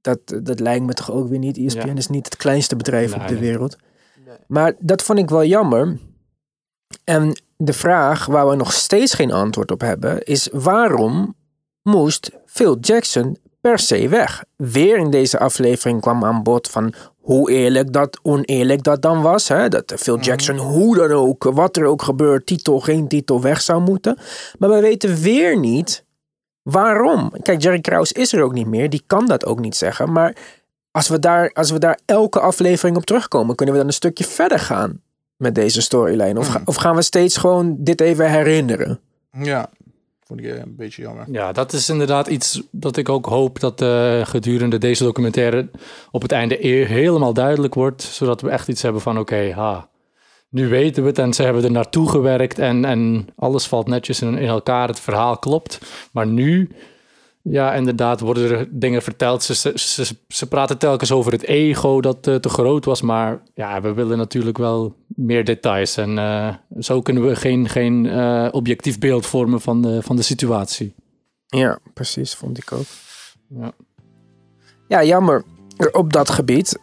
dat, 0.00 0.18
dat 0.42 0.60
lijkt 0.60 0.84
me 0.84 0.92
toch 0.92 1.10
ook 1.10 1.28
weer 1.28 1.38
niet. 1.38 1.58
ESPN 1.58 1.96
is 1.96 2.08
niet 2.08 2.24
het 2.24 2.36
kleinste 2.36 2.76
bedrijf 2.76 3.14
op 3.14 3.28
de 3.28 3.38
wereld. 3.38 3.76
Nee. 4.24 4.36
Maar 4.46 4.72
dat 4.78 5.02
vond 5.02 5.18
ik 5.18 5.30
wel 5.30 5.44
jammer. 5.44 5.98
En 7.04 7.42
de 7.56 7.72
vraag 7.72 8.26
waar 8.26 8.48
we 8.48 8.54
nog 8.54 8.72
steeds 8.72 9.14
geen 9.14 9.32
antwoord 9.32 9.70
op 9.70 9.80
hebben, 9.80 10.22
is 10.22 10.48
waarom 10.52 11.34
moest 11.82 12.30
Phil 12.46 12.78
Jackson 12.78 13.36
per 13.60 13.78
se 13.78 14.08
weg? 14.08 14.44
Weer 14.56 14.98
in 14.98 15.10
deze 15.10 15.38
aflevering 15.38 16.00
kwam 16.00 16.24
aan 16.24 16.42
bod 16.42 16.70
van 16.70 16.94
hoe 17.22 17.50
eerlijk 17.50 17.92
dat, 17.92 18.18
oneerlijk 18.22 18.82
dat 18.82 19.02
dan 19.02 19.22
was. 19.22 19.48
Hè? 19.48 19.68
Dat 19.68 19.92
Phil 19.96 20.16
mhm. 20.16 20.24
Jackson, 20.24 20.56
hoe 20.56 20.96
dan 20.96 21.10
ook, 21.10 21.44
wat 21.44 21.76
er 21.76 21.84
ook 21.84 22.02
gebeurt, 22.02 22.46
titel, 22.46 22.80
geen 22.80 23.08
titel, 23.08 23.40
weg 23.40 23.60
zou 23.60 23.80
moeten. 23.80 24.18
Maar 24.58 24.70
we 24.70 24.80
weten 24.80 25.20
weer 25.20 25.58
niet 25.58 26.04
waarom. 26.62 27.32
Kijk, 27.42 27.62
Jerry 27.62 27.80
Krause 27.80 28.14
is 28.14 28.32
er 28.32 28.42
ook 28.42 28.52
niet 28.52 28.66
meer, 28.66 28.90
die 28.90 29.02
kan 29.06 29.26
dat 29.26 29.46
ook 29.46 29.60
niet 29.60 29.76
zeggen. 29.76 30.12
Maar 30.12 30.36
als 30.90 31.08
we 31.08 31.18
daar, 31.18 31.50
als 31.52 31.70
we 31.70 31.78
daar 31.78 31.98
elke 32.04 32.40
aflevering 32.40 32.96
op 32.96 33.04
terugkomen, 33.04 33.54
kunnen 33.56 33.74
we 33.74 33.80
dan 33.80 33.90
een 33.90 33.96
stukje 33.96 34.24
verder 34.24 34.58
gaan 34.58 35.00
met 35.36 35.54
deze 35.54 35.82
storyline? 35.82 36.38
Of, 36.38 36.48
mhm. 36.48 36.62
of 36.64 36.76
gaan 36.76 36.94
we 36.94 37.02
steeds 37.02 37.36
gewoon 37.36 37.76
dit 37.78 38.00
even 38.00 38.30
herinneren? 38.30 39.00
Ja, 39.38 39.70
ik 40.38 40.44
een 40.44 40.76
beetje 40.76 41.02
jammer. 41.02 41.26
Ja, 41.30 41.52
dat 41.52 41.72
is 41.72 41.88
inderdaad 41.88 42.26
iets 42.26 42.62
dat 42.70 42.96
ik 42.96 43.08
ook 43.08 43.26
hoop 43.26 43.60
dat 43.60 43.82
uh, 43.82 44.26
gedurende 44.26 44.78
deze 44.78 45.04
documentaire 45.04 45.70
op 46.10 46.22
het 46.22 46.32
einde 46.32 46.56
helemaal 46.86 47.32
duidelijk 47.32 47.74
wordt. 47.74 48.02
Zodat 48.02 48.40
we 48.40 48.50
echt 48.50 48.68
iets 48.68 48.82
hebben 48.82 49.02
van 49.02 49.18
oké, 49.18 49.52
ha, 49.52 49.88
nu 50.48 50.68
weten 50.68 51.02
we 51.02 51.08
het 51.08 51.18
en 51.18 51.32
ze 51.32 51.42
hebben 51.42 51.64
er 51.64 51.70
naartoe 51.70 52.08
gewerkt 52.08 52.58
en, 52.58 52.84
en 52.84 53.26
alles 53.36 53.66
valt 53.66 53.88
netjes 53.88 54.22
in 54.22 54.38
elkaar. 54.38 54.88
Het 54.88 55.00
verhaal 55.00 55.38
klopt. 55.38 55.80
Maar 56.12 56.26
nu 56.26 56.70
ja, 57.42 57.74
inderdaad 57.74 58.20
worden 58.20 58.58
er 58.58 58.68
dingen 58.70 59.02
verteld. 59.02 59.42
Ze, 59.42 59.72
ze, 59.74 60.16
ze, 60.28 60.46
praten 60.48 60.78
telkens 60.78 61.12
over 61.12 61.32
het 61.32 61.42
ego 61.42 62.00
dat 62.00 62.26
uh, 62.26 62.34
te 62.34 62.48
groot 62.48 62.84
was. 62.84 63.02
Maar 63.02 63.42
ja, 63.54 63.80
we 63.80 63.92
willen 63.92 64.18
natuurlijk 64.18 64.58
wel 64.58 64.96
meer 65.06 65.44
details. 65.44 65.96
En 65.96 66.10
uh, 66.10 66.54
zo 66.78 67.00
kunnen 67.00 67.26
we 67.26 67.36
geen, 67.36 67.68
geen 67.68 68.04
uh, 68.04 68.48
objectief 68.50 68.98
beeld 68.98 69.26
vormen 69.26 69.60
van 69.60 69.82
de, 69.82 70.02
van 70.02 70.16
de 70.16 70.22
situatie. 70.22 70.94
Ja, 71.46 71.78
precies, 71.94 72.34
vond 72.34 72.58
ik 72.58 72.72
ook. 72.72 72.86
Ja, 73.48 73.72
ja 74.88 75.04
jammer 75.04 75.44
op 75.92 76.12
dat 76.12 76.30
gebied. 76.30 76.78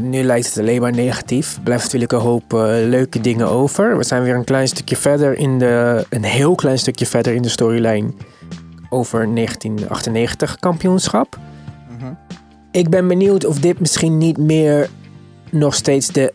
nu 0.00 0.22
lijkt 0.22 0.46
het 0.46 0.58
alleen 0.58 0.80
maar 0.80 0.92
negatief. 0.92 1.62
Blijft 1.62 1.84
natuurlijk 1.84 2.12
een 2.12 2.18
hoop 2.18 2.52
leuke 2.86 3.20
dingen 3.20 3.48
over. 3.48 3.96
We 3.96 4.04
zijn 4.04 4.22
weer 4.22 4.34
een 4.34 4.44
klein 4.44 4.68
stukje 4.68 4.96
verder 4.96 5.38
in 5.38 5.58
de. 5.58 6.04
Een 6.10 6.24
heel 6.24 6.54
klein 6.54 6.78
stukje 6.78 7.06
verder 7.06 7.34
in 7.34 7.42
de 7.42 7.48
storyline 7.48 8.12
over 8.94 9.34
1998 9.34 10.58
kampioenschap. 10.58 11.38
Mhm. 11.98 12.12
Ik 12.70 12.90
ben 12.90 13.08
benieuwd 13.08 13.46
of 13.46 13.58
dit 13.58 13.80
misschien 13.80 14.18
niet 14.18 14.38
meer 14.38 14.88
nog 15.50 15.74
steeds 15.74 16.08
de 16.08 16.32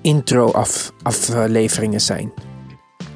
intro-afleveringen 0.00 2.00
zijn. 2.00 2.32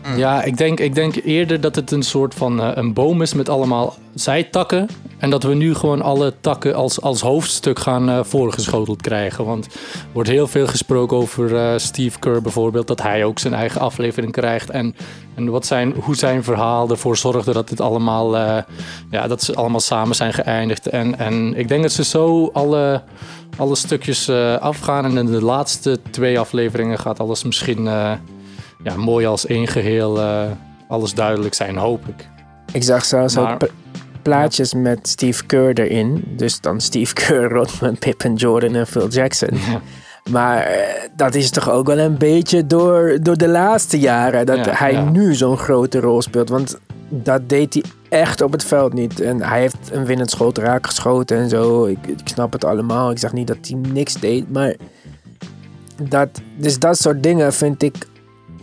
Mm. 0.07 0.17
Ja, 0.17 0.43
ik 0.43 0.57
denk, 0.57 0.81
ik 0.81 0.95
denk 0.95 1.15
eerder 1.15 1.61
dat 1.61 1.75
het 1.75 1.91
een 1.91 2.03
soort 2.03 2.35
van 2.35 2.61
uh, 2.61 2.71
een 2.75 2.93
boom 2.93 3.23
is 3.23 3.35
met 3.35 3.49
allemaal 3.49 3.95
zijtakken. 4.15 4.89
En 5.21 5.31
dat 5.31 5.43
we 5.43 5.55
nu 5.55 5.75
gewoon 5.75 6.03
alle 6.03 6.35
takken 6.41 6.75
als, 6.75 7.01
als 7.01 7.21
hoofdstuk 7.21 7.79
gaan 7.79 8.09
uh, 8.09 8.25
voorgeschoteld 8.25 9.03
krijgen. 9.03 9.45
Want 9.45 9.67
er 9.67 9.73
wordt 10.13 10.29
heel 10.29 10.47
veel 10.47 10.67
gesproken 10.67 11.17
over 11.17 11.51
uh, 11.51 11.73
Steve 11.77 12.19
Kerr 12.19 12.43
bijvoorbeeld. 12.43 12.87
Dat 12.87 13.03
hij 13.03 13.25
ook 13.25 13.39
zijn 13.39 13.55
eigen 13.55 13.81
aflevering 13.81 14.33
krijgt. 14.33 14.71
En, 14.71 14.95
en 15.35 15.49
wat 15.51 15.67
zijn, 15.67 15.95
hoe 16.01 16.17
zijn 16.17 16.45
verhaal 16.45 16.91
ervoor 16.91 17.17
zorgde 17.17 17.53
dat, 17.53 17.69
dit 17.69 17.81
allemaal, 17.81 18.37
ja, 19.11 19.27
dat 19.29 19.43
ze 19.43 19.55
allemaal 19.55 19.81
samen 19.81 20.15
zijn 20.15 20.33
geëindigd. 20.33 20.87
En, 20.87 21.19
en 21.19 21.55
ik 21.57 21.69
denk 21.69 21.83
dat 21.83 21.93
ze 21.93 22.05
zo 22.05 22.51
alle, 22.53 23.03
alle 23.57 23.77
stukjes 23.77 24.31
afgaan. 24.61 25.05
En 25.05 25.17
in 25.17 25.27
de 25.27 25.43
laatste 25.43 25.99
twee 26.11 26.39
afleveringen 26.39 26.99
gaat 26.99 27.21
alles 27.21 27.45
misschien 27.45 27.85
ja, 28.83 28.97
mooi 28.97 29.27
als 29.27 29.47
één 29.47 29.67
geheel 29.67 30.21
alles 30.89 31.15
duidelijk 31.15 31.55
zijn, 31.55 31.77
hoop 31.77 32.07
ik. 32.07 32.29
Ik 32.73 32.83
zag 32.83 33.05
zelfs 33.05 33.37
ook 33.37 33.59
plaatjes 34.23 34.75
met 34.75 35.09
Steve 35.09 35.47
Kerr 35.47 35.79
erin. 35.79 36.25
Dus 36.37 36.61
dan 36.61 36.81
Steve 36.81 37.15
Kerr, 37.15 37.53
Rodman, 37.57 37.99
Pippen, 37.99 38.35
Jordan 38.35 38.75
en 38.75 38.87
Phil 38.87 39.09
Jackson. 39.09 39.59
Maar 40.31 40.71
uh, 40.71 40.77
dat 41.17 41.35
is 41.35 41.51
toch 41.51 41.71
ook 41.71 41.87
wel 41.87 41.99
een 41.99 42.19
beetje 42.19 42.67
door, 42.67 43.19
door 43.23 43.37
de 43.37 43.49
laatste 43.49 43.99
jaren 43.99 44.47
dat 44.47 44.71
hij 44.71 45.03
nu 45.03 45.35
zo'n 45.35 45.57
grote 45.57 46.01
rol 46.01 46.23
speelt. 46.23 46.49
Want 46.49 46.79
dat 47.09 47.49
deed 47.49 47.75
hij 47.75 47.83
echt 48.09 48.41
op 48.41 48.53
het 48.53 48.65
veld 48.65 48.93
niet. 48.93 49.21
En 49.21 49.43
hij 49.43 49.61
heeft 49.61 49.91
een 49.93 50.05
winnend 50.05 50.31
schot 50.31 50.59
raak 50.59 50.87
geschoten 50.87 51.37
en 51.37 51.49
zo. 51.49 51.87
Ik, 51.87 52.07
ik 52.07 52.19
snap 52.25 52.53
het 52.53 52.65
allemaal. 52.65 53.11
Ik 53.11 53.19
zeg 53.19 53.33
niet 53.33 53.47
dat 53.47 53.57
hij 53.61 53.77
niks 53.93 54.15
deed, 54.15 54.53
maar 54.53 54.75
dat, 56.09 56.29
dus 56.57 56.79
dat 56.79 56.99
soort 56.99 57.23
dingen 57.23 57.53
vind 57.53 57.83
ik 57.83 57.95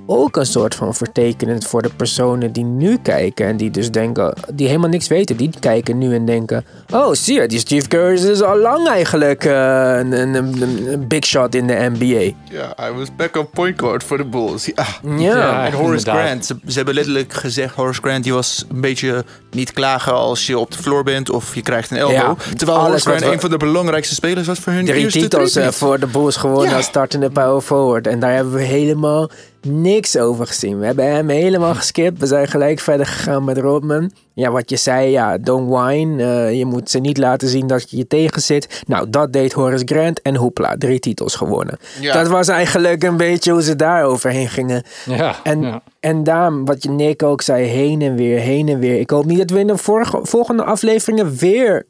ook 0.07 0.35
een 0.35 0.45
soort 0.45 0.75
van 0.75 0.95
vertekenend 0.95 1.67
voor 1.67 1.81
de 1.81 1.89
personen 1.89 2.51
die 2.51 2.63
nu 2.63 2.97
kijken. 2.97 3.45
En 3.45 3.57
die 3.57 3.71
dus 3.71 3.91
denken, 3.91 4.33
die 4.53 4.67
helemaal 4.67 4.89
niks 4.89 5.07
weten. 5.07 5.37
Die 5.37 5.49
kijken 5.59 5.97
nu 5.97 6.13
en 6.13 6.25
denken: 6.25 6.65
Oh, 6.93 7.13
zie 7.13 7.41
je, 7.41 7.47
die 7.47 7.59
Steve 7.59 7.87
Kerr 7.87 8.13
is 8.13 8.41
al 8.41 8.57
lang 8.57 8.87
eigenlijk 8.87 9.45
uh, 9.45 9.51
een, 9.97 10.11
een, 10.11 10.35
een, 10.35 11.07
big 11.07 11.25
shot 11.25 11.55
in 11.55 11.67
de 11.67 11.91
NBA. 11.97 12.35
Ja, 12.57 12.73
hij 12.75 12.91
was 12.91 13.15
backup 13.15 13.51
point 13.51 13.79
guard 13.79 14.03
voor 14.03 14.17
de 14.17 14.25
Bulls. 14.25 14.65
Ja. 14.65 14.85
ja. 15.17 15.65
En 15.65 15.73
Horace 15.73 16.09
Grant. 16.09 16.45
Ze, 16.45 16.55
ze, 16.67 16.75
hebben 16.75 16.93
letterlijk 16.93 17.33
gezegd: 17.33 17.75
Horace 17.75 18.01
Grant, 18.01 18.23
die 18.23 18.33
was 18.33 18.65
een 18.69 18.81
beetje 18.81 19.23
niet 19.51 19.73
klagen 19.73 20.13
als 20.13 20.47
je 20.47 20.57
op 20.57 20.71
de 20.71 20.77
floor 20.77 21.03
bent 21.03 21.29
of 21.29 21.55
je 21.55 21.61
krijgt 21.61 21.91
een 21.91 21.97
elbow. 21.97 22.37
Terwijl 22.55 22.79
Horace 22.79 23.09
Grant 23.09 23.21
een 23.21 23.39
van 23.39 23.49
de 23.49 23.57
belangrijkste 23.57 24.15
spelers 24.15 24.47
was 24.47 24.59
voor 24.59 24.73
hun 24.73 24.85
drie 24.85 25.03
eerste 25.03 25.19
titels 25.19 25.57
uh, 25.57 25.67
voor 25.67 25.99
de 25.99 26.07
Bulls 26.07 26.35
gewonnen 26.35 26.75
als 26.75 26.85
startende 26.85 27.29
power 27.29 27.61
forward. 27.61 28.07
En 28.07 28.19
daar 28.19 28.33
hebben 28.33 28.53
we 28.53 28.63
helemaal 28.63 29.29
niks 29.67 30.17
over 30.17 30.47
gezien. 30.47 30.79
We 30.79 30.85
hebben 30.85 31.11
hem 31.11 31.29
helemaal 31.29 31.75
geskipt. 31.75 32.19
We 32.19 32.25
zijn 32.25 32.47
gelijk 32.47 32.79
verder 32.79 33.05
gegaan 33.05 33.43
met 33.43 33.57
Rodman. 33.57 34.11
Ja, 34.33 34.51
wat 34.51 34.69
je 34.69 34.75
zei, 34.75 35.09
ja, 35.09 35.37
don't 35.37 35.69
whine. 35.69 36.23
Uh, 36.23 36.57
je 36.57 36.65
moet 36.65 36.89
ze 36.89 36.99
niet 36.99 37.17
laten 37.17 37.47
zien 37.47 37.67
dat 37.67 37.89
je 37.89 37.97
je 37.97 38.07
tegen 38.07 38.41
zit. 38.41 38.83
Nou, 38.87 39.09
dat 39.09 39.33
deed 39.33 39.53
Horace 39.53 39.85
Grant 39.85 40.21
en 40.21 40.35
hoepla, 40.35 40.75
drie 40.77 40.99
titels 40.99 41.35
gewonnen. 41.35 41.79
Dat 42.01 42.27
was 42.27 42.47
eigenlijk 42.47 43.03
een 43.03 43.17
beetje 43.17 43.51
hoe 43.51 43.63
ze 43.63 43.75
daar 43.75 44.03
overheen 44.03 44.49
gingen. 44.49 44.83
Ja, 45.05 45.35
en, 45.43 45.61
ja. 45.61 45.81
en 45.99 46.23
daarom, 46.23 46.65
wat 46.65 46.83
je 46.83 46.89
Nick 46.89 47.23
ook 47.23 47.41
zei, 47.41 47.65
heen 47.65 48.01
en 48.01 48.15
weer, 48.15 48.39
heen 48.39 48.67
en 48.67 48.79
weer. 48.79 48.99
Ik 48.99 49.09
hoop 49.09 49.25
niet 49.25 49.37
dat 49.37 49.49
we 49.49 49.59
in 49.59 49.67
de 49.67 49.77
volgende 50.23 50.63
afleveringen 50.63 51.35
weer 51.35 51.85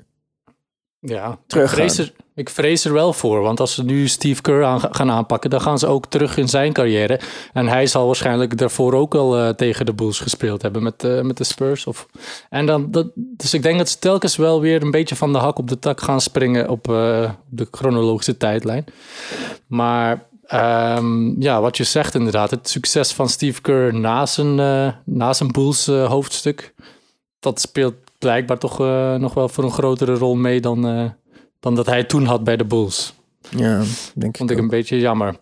ja, 0.99 1.37
terug 1.47 1.75
ik 2.37 2.49
vrees 2.49 2.85
er 2.85 2.93
wel 2.93 3.13
voor, 3.13 3.41
want 3.41 3.59
als 3.59 3.73
ze 3.73 3.83
nu 3.83 4.07
Steve 4.07 4.41
Kerr 4.41 4.63
aan, 4.63 4.79
gaan 4.79 5.11
aanpakken, 5.11 5.49
dan 5.49 5.61
gaan 5.61 5.79
ze 5.79 5.87
ook 5.87 6.05
terug 6.05 6.37
in 6.37 6.49
zijn 6.49 6.73
carrière. 6.73 7.19
En 7.53 7.67
hij 7.67 7.87
zal 7.87 8.05
waarschijnlijk 8.05 8.57
daarvoor 8.57 8.93
ook 8.93 9.15
al 9.15 9.39
uh, 9.39 9.49
tegen 9.49 9.85
de 9.85 9.93
Bulls 9.93 10.19
gespeeld 10.19 10.61
hebben 10.61 10.83
met, 10.83 11.03
uh, 11.03 11.21
met 11.21 11.37
de 11.37 11.43
Spurs. 11.43 11.85
Of, 11.85 12.07
en 12.49 12.65
dan, 12.65 12.91
dat, 12.91 13.07
dus 13.15 13.53
ik 13.53 13.63
denk 13.63 13.77
dat 13.77 13.89
ze 13.89 13.99
telkens 13.99 14.35
wel 14.35 14.61
weer 14.61 14.81
een 14.81 14.91
beetje 14.91 15.15
van 15.15 15.33
de 15.33 15.39
hak 15.39 15.57
op 15.57 15.69
de 15.69 15.79
tak 15.79 16.01
gaan 16.01 16.21
springen 16.21 16.69
op 16.69 16.89
uh, 16.89 17.31
de 17.49 17.67
chronologische 17.71 18.37
tijdlijn. 18.37 18.85
Maar 19.67 20.25
um, 20.97 21.41
ja, 21.41 21.61
wat 21.61 21.77
je 21.77 21.83
zegt 21.83 22.15
inderdaad, 22.15 22.51
het 22.51 22.69
succes 22.69 23.13
van 23.13 23.29
Steve 23.29 23.61
Kerr 23.61 23.93
na 23.93 24.25
zijn, 24.25 24.55
na 25.05 25.33
zijn 25.33 25.51
Bulls 25.51 25.85
hoofdstuk, 25.85 26.73
dat 27.39 27.61
speelt 27.61 27.95
blijkbaar 28.19 28.57
toch 28.57 28.79
nog 29.19 29.33
wel 29.33 29.49
voor 29.49 29.63
een 29.63 29.71
grotere 29.71 30.13
rol 30.13 30.35
mee 30.35 30.61
dan 30.61 31.15
dan 31.59 31.75
dat 31.75 31.85
hij 31.85 32.03
toen 32.03 32.25
had 32.25 32.43
bij 32.43 32.57
de 32.57 32.65
Bulls. 32.65 33.13
Ja, 33.49 33.83
denk 34.15 34.37
Vond 34.37 34.51
ik, 34.51 34.57
een 34.57 34.67
beetje 34.67 34.99
jammer. 34.99 35.35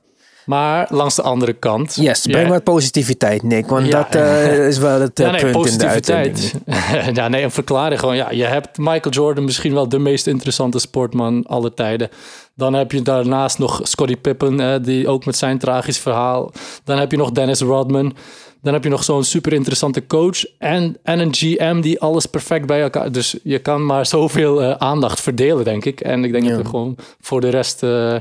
Maar 0.46 0.88
langs 0.90 1.16
de 1.16 1.22
andere 1.22 1.54
kant. 1.54 1.96
Yes, 1.96 2.26
breng 2.26 2.50
wat 2.50 2.64
positiviteit, 2.64 3.44
Nick. 3.44 3.68
Want 3.68 3.92
dat 3.92 4.16
uh, 4.16 4.68
is 4.68 4.78
wel 4.78 5.02
het 5.02 5.18
ja, 5.18 5.32
nee, 5.32 5.42
punt 5.42 5.52
positiviteit. 5.52 6.54
in 6.66 6.74
de 6.74 7.12
ja, 7.22 7.28
nee, 7.28 7.44
een 7.44 7.52
verklaring 7.52 8.00
gewoon. 8.00 8.16
Ja, 8.16 8.32
je 8.32 8.44
hebt 8.44 8.78
Michael 8.78 9.14
Jordan, 9.14 9.44
misschien 9.44 9.74
wel 9.74 9.90
de 9.90 10.00
meest 10.00 10.28
interessante 10.28 10.80
sportman 10.80 11.44
aller 11.46 11.74
tijden. 11.74 12.10
Dan 12.56 12.74
heb 12.74 12.92
je 12.92 13.02
daarnaast 13.02 13.60
nog 13.60 13.80
Scottie 13.84 14.18
Pippen, 14.18 14.60
uh, 14.60 14.76
die 14.82 15.08
ook 15.08 15.26
met 15.26 15.36
zijn 15.36 15.58
tragisch 15.58 16.00
verhaal. 16.00 16.52
Dan 16.84 17.00
heb 17.00 17.12
je 17.12 17.18
nog 17.18 17.32
Dennis 17.32 17.62
Rodman. 17.62 18.16
Dan 18.62 18.74
heb 18.74 18.84
je 18.84 18.90
nog 18.90 19.04
zo'n 19.04 19.24
super 19.24 19.54
interessante 19.54 20.08
coach 20.08 20.46
en, 20.58 20.98
en 21.04 21.20
een 21.20 21.34
GM 21.34 21.82
die 21.82 22.00
alles 22.00 22.26
perfect 22.26 22.66
bij 22.66 22.82
elkaar. 22.82 23.12
Dus 23.12 23.38
je 23.44 23.60
kan 23.60 23.86
maar 23.86 24.06
zoveel 24.06 24.62
uh, 24.62 24.72
aandacht 24.72 25.22
verdelen, 25.22 25.64
denk 25.64 25.86
ik. 25.86 26.02
En 26.02 26.24
ik 26.24 26.32
denk 26.32 26.50
dat 26.50 26.60
er 26.60 26.66
gewoon 26.66 26.96
voor 27.22 27.42
de 27.42 27.50
rest 27.50 27.84
uh, 27.84 28.16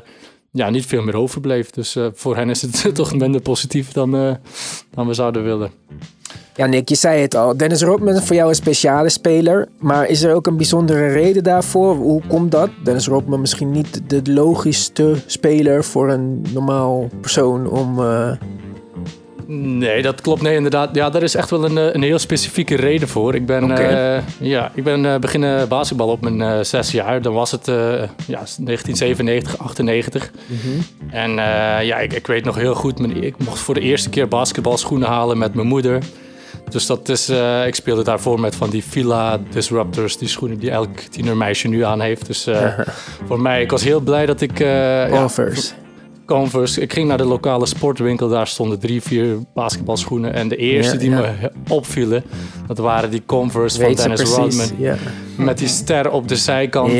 ja, 0.55 0.71
niet 0.71 0.87
veel 0.87 1.03
meer 1.03 1.17
overbleef. 1.17 1.71
Dus 1.71 1.97
uh, 1.97 2.07
voor 2.15 2.37
hen 2.37 2.51
is 2.51 2.63
het 2.63 2.91
toch 2.95 3.15
minder 3.15 3.41
positief 3.41 3.93
dan, 3.93 4.11
dan 4.91 5.07
we 5.07 5.15
zouden 5.15 5.45
willen. 5.45 5.71
Ja, 6.57 6.67
Nick, 6.67 6.89
je 6.89 6.95
zei 6.95 7.21
het 7.21 7.35
al. 7.35 7.57
Dennis 7.57 7.83
Rodman 7.83 8.15
is 8.15 8.25
voor 8.25 8.37
jou 8.37 8.49
een 8.49 8.55
speciale 8.55 9.09
speler. 9.09 9.69
Maar 9.79 10.07
is 10.07 10.23
er 10.23 10.35
ook 10.35 10.47
een 10.47 10.57
bijzondere 10.57 11.07
reden 11.07 11.43
daarvoor? 11.43 11.95
Hoe 11.95 12.23
komt 12.29 12.51
dat? 12.51 12.71
Dennis 12.85 13.07
Rodman 13.07 13.41
misschien 13.41 13.71
niet 13.71 14.11
de 14.11 14.33
logischste 14.33 15.15
speler 15.27 15.85
voor 15.85 16.11
een 16.11 16.45
normaal 16.53 17.09
persoon 17.21 17.69
om 17.69 17.99
Nee, 19.47 20.03
dat 20.03 20.21
klopt. 20.21 20.43
Nee, 20.43 20.55
inderdaad. 20.55 20.95
Ja, 20.95 21.11
daar 21.11 21.23
is 21.23 21.35
echt 21.35 21.51
wel 21.51 21.65
een, 21.65 21.79
eh, 21.79 21.95
een 21.95 22.03
heel 22.03 22.19
specifieke 22.19 22.77
reden 22.77 23.09
voor. 23.09 23.35
Ik 23.35 23.47
ben, 23.47 23.65
okay. 23.65 24.17
uh, 24.17 24.23
ja, 24.39 24.71
ik 24.75 24.85
ben 24.85 25.05
uh, 25.05 25.17
beginnen 25.17 25.69
basketbal 25.69 26.09
op 26.09 26.21
mijn 26.21 26.41
uh, 26.41 26.65
zes 26.65 26.91
jaar. 26.91 27.23
Dan 27.23 27.35
was 27.35 27.51
het 27.51 27.67
ja, 27.67 27.75
1997, 28.27 29.59
98. 29.59 30.31
Mm 30.47 30.57
-hmm. 30.63 31.11
En 31.11 31.31
ja, 31.85 31.99
ik, 31.99 32.13
ik, 32.13 32.27
weet 32.27 32.45
nog 32.45 32.57
heel 32.57 32.75
goed. 32.75 33.01
Ik 33.17 33.35
mocht 33.39 33.59
voor 33.59 33.75
de 33.75 33.81
eerste 33.81 34.11
keer 34.11 34.29
basketbalschoenen 34.29 35.09
halen 35.09 35.39
met 35.39 35.55
mijn 35.55 35.67
moeder. 35.67 36.03
Dus 36.69 36.87
dat 36.87 37.09
is, 37.09 37.31
ik 37.67 37.75
speelde 37.75 38.05
daarvoor 38.05 38.41
met 38.41 38.57
van 38.57 38.71
die 38.71 38.83
Fila 38.83 39.41
Disruptors, 39.51 40.17
die 40.17 40.29
schoenen 40.29 40.59
die 40.59 40.71
elk 40.71 40.99
tienermeisje 40.99 41.69
nu 41.69 41.85
aan 41.85 42.01
heeft. 42.01 42.27
Dus 42.27 42.49
voor 43.29 43.41
mij, 43.41 43.63
ik 43.63 43.71
was 43.71 43.85
heel 43.85 44.01
blij 44.01 44.27
dat 44.27 44.41
ik. 44.41 44.55
Converse. 45.11 45.75
Ja, 45.77 45.84
Converse. 46.27 46.81
Ik 46.81 46.93
ging 46.93 47.09
naar 47.09 47.19
de 47.19 47.25
lokale 47.25 47.67
sportwinkel. 47.67 48.29
Daar 48.29 48.47
stonden 48.47 48.79
drie, 48.79 49.03
vier 49.03 49.39
basketbalschoenen. 49.55 50.35
En 50.35 50.49
de 50.49 50.57
eerste 50.57 50.97
die 50.97 51.11
me 51.11 51.29
opvielen, 51.69 52.25
dat 52.67 52.79
waren 52.79 53.11
die 53.11 53.23
Converse 53.27 53.81
van 53.81 53.95
Dennis 53.95 54.21
Rodman. 54.21 54.71
Met 55.37 55.59
die 55.59 55.69
ster 55.69 56.11
op 56.11 56.29
de 56.29 56.37
zijkant. 56.37 56.93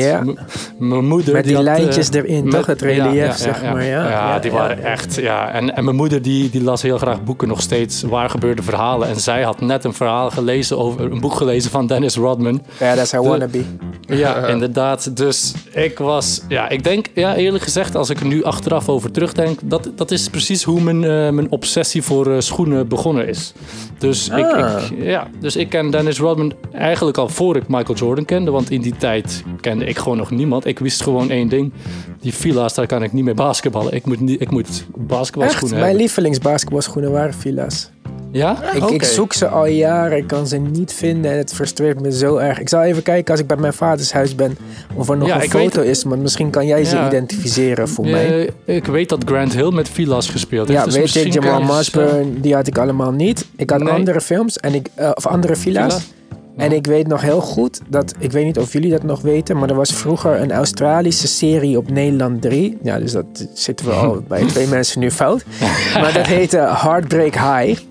Mijn 0.79 1.07
moeder. 1.07 1.33
Met 1.33 1.45
die, 1.45 1.63
lijntjes 1.63 2.09
eh, 2.09 2.21
erin, 2.21 2.49
toch? 2.49 2.65
Het 2.65 2.81
relief, 2.81 3.35
zeg 3.35 3.61
maar. 3.61 3.83
Ja, 3.83 4.09
ja, 4.09 4.39
die 4.39 4.51
waren 4.51 4.83
echt. 4.83 5.15
Ja. 5.15 5.51
En, 5.51 5.75
en 5.75 5.83
mijn 5.83 5.95
moeder 5.95 6.21
die, 6.21 6.49
die 6.49 6.63
las 6.63 6.81
heel 6.81 6.97
graag 6.97 7.23
boeken 7.23 7.47
nog 7.47 7.61
steeds. 7.61 8.01
Waar 8.01 8.29
gebeurde 8.29 8.63
verhalen. 8.63 9.07
En 9.07 9.19
zij 9.19 9.41
had 9.41 9.61
net 9.61 9.83
een 9.83 9.93
verhaal 9.93 10.29
gelezen 10.31 10.77
over 10.77 11.11
een 11.11 11.19
boek 11.19 11.33
gelezen 11.33 11.71
van 11.71 11.87
Dennis 11.87 12.15
Rodman. 12.15 12.61
Ja, 12.79 12.95
dat 12.95 13.05
is 13.05 13.11
haar 13.11 13.23
wannabe. 13.23 13.63
Ja, 14.01 14.47
inderdaad. 14.47 15.17
Dus 15.17 15.53
ik 15.73 15.97
was. 15.97 16.41
Ja, 16.47 16.69
ik 16.69 16.83
denk, 16.83 17.07
ja, 17.13 17.35
eerlijk 17.35 17.63
gezegd, 17.63 17.95
als 17.95 18.09
ik 18.09 18.19
er 18.19 18.25
nu 18.25 18.43
achteraf 18.43 18.89
over 18.89 19.11
terugdenk, 19.15 19.59
dat, 19.63 19.91
dat 19.95 20.11
is 20.11 20.29
precies 20.29 20.63
hoe 20.63 20.81
mijn, 20.81 21.03
uh, 21.03 21.29
mijn 21.29 21.51
obsessie 21.51 22.01
voor 22.01 22.27
uh, 22.27 22.39
schoenen 22.39 22.87
begonnen 22.87 23.27
is. 23.27 23.53
Dus, 23.97 24.29
ik, 24.29 24.45
ah. 24.45 24.83
ik, 24.91 25.03
ja, 25.03 25.27
dus 25.39 25.55
ik 25.55 25.69
ken 25.69 25.91
Dennis 25.91 26.19
Rodman 26.19 26.53
eigenlijk 26.71 27.17
al 27.17 27.29
voor 27.29 27.55
ik 27.55 27.67
Michael 27.67 27.97
Jordan 27.97 28.25
kende. 28.25 28.51
Want 28.51 28.71
in 28.71 28.81
die 28.81 28.95
tijd 28.97 29.43
kende 29.61 29.85
ik 29.85 29.97
gewoon 29.97 30.17
nog 30.17 30.31
niemand. 30.31 30.65
Ik 30.65 30.79
wist 30.79 31.03
gewoon 31.03 31.29
één 31.29 31.47
ding. 31.47 31.73
Die 32.19 32.33
fila's, 32.33 32.73
daar 32.73 32.87
kan 32.87 33.03
ik 33.03 33.13
niet 33.13 33.23
mee 33.23 33.33
basketballen. 33.33 33.93
Ik 33.93 34.05
moet, 34.05 34.19
niet, 34.19 34.41
ik 34.41 34.51
moet 34.51 34.85
basketbalschoenen 34.95 35.79
Mijn 35.79 35.95
lievelingsbasketbalschoenen 35.95 37.11
waren 37.11 37.33
fila's. 37.33 37.91
Ja? 38.35 38.73
Ik, 38.73 38.89
ik, 38.89 39.03
zoek 39.03 39.33
ze 39.33 39.47
al 39.47 39.65
jaren, 39.65 40.17
ik 40.17 40.27
kan 40.27 40.47
ze 40.47 40.57
niet 40.57 40.93
vinden 40.93 41.31
en 41.31 41.37
het 41.37 41.53
frustreert 41.53 42.01
me 42.01 42.11
zo 42.11 42.37
erg. 42.37 42.59
Ik 42.59 42.69
zal 42.69 42.81
even 42.81 43.03
kijken 43.03 43.31
als 43.31 43.39
ik 43.39 43.47
bij 43.47 43.57
mijn 43.57 43.73
vaders 43.73 44.11
huis 44.11 44.35
ben 44.35 44.57
of 44.93 45.09
er 45.09 45.17
nog 45.17 45.29
een 45.29 45.49
foto 45.49 45.81
is, 45.81 46.03
maar 46.03 46.17
misschien 46.17 46.49
kan 46.49 46.65
jij 46.65 46.83
ze 46.83 47.05
identificeren 47.07 47.89
voor 47.89 48.07
mij. 48.07 48.49
Ik 48.65 48.85
weet 48.85 49.09
dat 49.09 49.23
Grant 49.25 49.53
Hill 49.53 49.71
met 49.71 49.89
Vilas 49.89 50.29
gespeeld 50.29 50.67
heeft. 50.67 50.79
Ja, 50.79 50.85
dus 50.85 51.13
weet 51.13 51.25
ik, 51.25 51.33
Jamal 51.33 51.61
Mashburn, 51.61 52.41
die 52.41 52.53
had 52.53 52.67
ik 52.67 52.77
allemaal 52.77 53.11
niet. 53.11 53.45
Ik 53.55 53.69
had 53.69 53.89
andere 53.89 54.21
films 54.21 54.57
en 54.57 54.73
ik, 54.73 54.87
uh, 54.99 55.11
of 55.13 55.27
andere 55.27 55.55
Villa's. 55.55 56.13
En 56.57 56.71
ik 56.71 56.85
weet 56.85 57.07
nog 57.07 57.21
heel 57.21 57.41
goed 57.41 57.79
dat, 57.87 58.13
ik 58.19 58.31
weet 58.31 58.45
niet 58.45 58.59
of 58.59 58.73
jullie 58.73 58.91
dat 58.91 59.03
nog 59.03 59.21
weten, 59.21 59.57
maar 59.57 59.69
er 59.69 59.75
was 59.75 59.93
vroeger 59.93 60.41
een 60.41 60.51
Australische 60.51 61.27
serie 61.27 61.77
op 61.77 61.89
Nederland 61.89 62.41
3. 62.41 62.77
Ja, 62.83 62.99
dus 62.99 63.11
dat 63.11 63.25
zitten 63.53 63.85
we 63.85 63.91
al 63.91 64.23
bij 64.27 64.45
twee 64.45 64.67
mensen 64.67 64.99
nu 64.99 65.11
fout. 65.11 65.45
Maar 65.93 66.13
dat 66.13 66.25
heette 66.25 66.57
Heartbreak 66.57 67.33
High. 67.33 67.81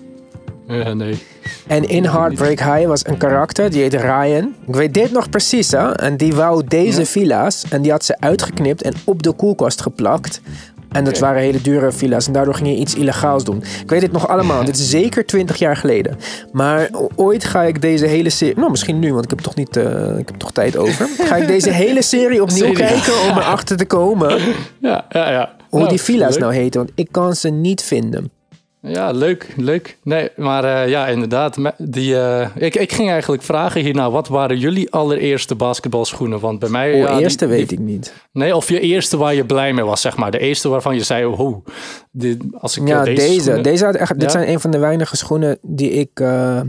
Ja, 0.67 0.93
nee. 0.93 1.17
En 1.67 1.89
in 1.89 2.05
Heartbreak 2.05 2.59
High 2.59 2.87
was 2.87 3.05
een 3.05 3.17
karakter, 3.17 3.71
die 3.71 3.81
heette 3.81 3.97
Ryan. 3.97 4.55
Ik 4.67 4.75
weet 4.75 4.93
dit 4.93 5.11
nog 5.11 5.29
precies, 5.29 5.71
hè. 5.71 5.91
En 5.91 6.17
die 6.17 6.33
wou 6.33 6.63
deze 6.67 7.05
villa's 7.05 7.65
en 7.69 7.81
die 7.81 7.91
had 7.91 8.05
ze 8.05 8.19
uitgeknipt 8.19 8.81
en 8.81 8.93
op 9.03 9.23
de 9.23 9.31
koelkast 9.31 9.81
geplakt. 9.81 10.41
En 10.95 11.03
dat 11.03 11.19
waren 11.19 11.41
hele 11.41 11.61
dure 11.61 11.91
villa's. 11.91 12.27
En 12.27 12.33
daardoor 12.33 12.53
ging 12.53 12.67
je 12.67 12.75
iets 12.75 12.95
illegaals 12.95 13.43
doen. 13.43 13.63
Ik 13.81 13.89
weet 13.89 14.01
dit 14.01 14.11
nog 14.11 14.27
allemaal. 14.27 14.65
dit 14.65 14.77
is 14.77 14.89
zeker 14.89 15.25
twintig 15.25 15.57
jaar 15.57 15.75
geleden. 15.75 16.17
Maar 16.51 16.89
ooit 17.15 17.43
ga 17.43 17.63
ik 17.63 17.81
deze 17.81 18.05
hele 18.05 18.29
serie... 18.29 18.55
Nou, 18.55 18.71
misschien 18.71 18.99
nu, 18.99 19.13
want 19.13 19.23
ik 19.23 19.29
heb 19.29 19.39
toch, 19.39 19.55
niet, 19.55 19.77
uh, 19.77 20.17
ik 20.17 20.27
heb 20.27 20.37
toch 20.37 20.51
tijd 20.51 20.77
over. 20.77 21.07
Ga 21.27 21.35
ik 21.35 21.47
deze 21.47 21.69
hele 21.69 22.01
serie 22.01 22.41
opnieuw 22.41 22.71
kijken 22.71 23.13
om 23.29 23.37
erachter 23.37 23.77
te 23.77 23.85
komen... 23.85 24.39
Ja, 24.79 25.05
ja, 25.09 25.31
ja. 25.31 25.55
Hoe 25.69 25.79
die 25.79 25.87
nou, 25.87 25.99
villa's 25.99 26.37
nou 26.37 26.53
heten. 26.53 26.79
Want 26.79 26.91
ik 26.95 27.07
kan 27.11 27.35
ze 27.35 27.49
niet 27.49 27.81
vinden. 27.83 28.31
Ja, 28.87 29.11
leuk, 29.11 29.53
leuk. 29.57 29.97
Nee, 30.03 30.29
maar 30.35 30.63
uh, 30.63 30.89
ja, 30.89 31.07
inderdaad. 31.07 31.57
Die, 31.77 32.13
uh, 32.13 32.47
ik, 32.55 32.75
ik 32.75 32.93
ging 32.93 33.09
eigenlijk 33.09 33.43
vragen 33.43 33.81
hierna, 33.81 34.11
wat 34.11 34.27
waren 34.27 34.57
jullie 34.57 34.91
allereerste 34.91 35.55
basketbalschoenen? 35.55 36.39
Want 36.39 36.59
bij 36.59 36.69
mij... 36.69 36.93
Oh, 36.93 36.99
ja, 36.99 37.19
eerste 37.19 37.45
weet 37.45 37.71
ik 37.71 37.79
niet. 37.79 38.13
Nee, 38.31 38.55
of 38.55 38.69
je 38.69 38.79
eerste 38.79 39.17
waar 39.17 39.33
je 39.33 39.45
blij 39.45 39.73
mee 39.73 39.85
was, 39.85 40.01
zeg 40.01 40.17
maar. 40.17 40.31
De 40.31 40.39
eerste 40.39 40.69
waarvan 40.69 40.95
je 40.95 41.03
zei, 41.03 41.25
oh, 41.25 41.65
dit, 42.11 42.43
als 42.59 42.77
ik 42.77 42.87
ja, 42.87 43.03
deze... 43.03 43.21
deze, 43.21 43.39
schoenen... 43.41 43.63
deze 43.63 43.85
had 43.85 43.95
echt, 43.95 44.19
dit 44.19 44.31
zijn 44.31 44.49
een 44.49 44.59
van 44.59 44.71
de 44.71 44.79
weinige 44.79 45.17
schoenen 45.17 45.57
die 45.61 45.91
ik 45.91 46.19
uh, 46.19 46.61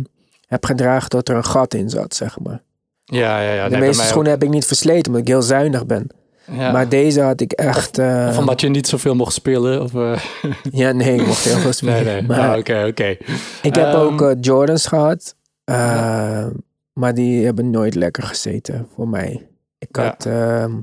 heb 0.47 0.65
gedragen 0.65 1.09
tot 1.09 1.29
er 1.29 1.37
een 1.37 1.45
gat 1.45 1.75
in 1.75 1.91
zat, 1.91 2.15
zeg 2.15 2.39
maar. 2.41 2.63
Ja, 3.05 3.41
ja, 3.41 3.53
ja. 3.53 3.65
De 3.65 3.71
nee, 3.71 3.81
meeste 3.81 4.03
schoenen 4.05 4.33
ook. 4.33 4.39
heb 4.39 4.49
ik 4.49 4.55
niet 4.55 4.67
versleten, 4.67 5.07
omdat 5.07 5.21
ik 5.21 5.29
heel 5.29 5.43
zuinig 5.43 5.87
ben. 5.87 6.07
Ja. 6.53 6.73
Maar 6.73 6.89
deze 6.89 7.21
had 7.21 7.41
ik 7.41 7.53
echt... 7.53 7.99
Uh... 7.99 8.27
Of 8.29 8.39
omdat 8.39 8.61
je 8.61 8.69
niet 8.69 8.87
zoveel 8.87 9.15
mocht 9.15 9.33
spelen? 9.33 9.83
Of, 9.83 9.93
uh... 9.93 10.19
ja, 10.71 10.93
nee, 10.93 11.15
ik 11.15 11.27
mocht 11.27 11.45
heel 11.45 11.59
veel 11.59 11.73
spelen. 11.73 12.05
nee, 12.05 12.23
nee. 12.23 12.39
Ah, 12.39 12.59
oké, 12.59 12.79
oké. 12.79 12.87
Okay, 12.87 13.19
Ik 13.63 13.75
heb 13.75 13.93
um... 13.93 14.01
ook 14.01 14.21
uh, 14.21 14.33
Jordans 14.41 14.87
gehad. 14.87 15.35
Ja. 15.65 16.51
Maar 16.93 17.15
die 17.15 17.45
hebben 17.45 17.71
nooit 17.71 17.95
lekker 17.95 18.23
gezeten 18.23 18.89
voor 18.95 19.09
mij. 19.09 19.49
Ik 19.79 19.97
had... 19.97 20.25
Ja. 20.25 20.63
Ehm, 20.63 20.77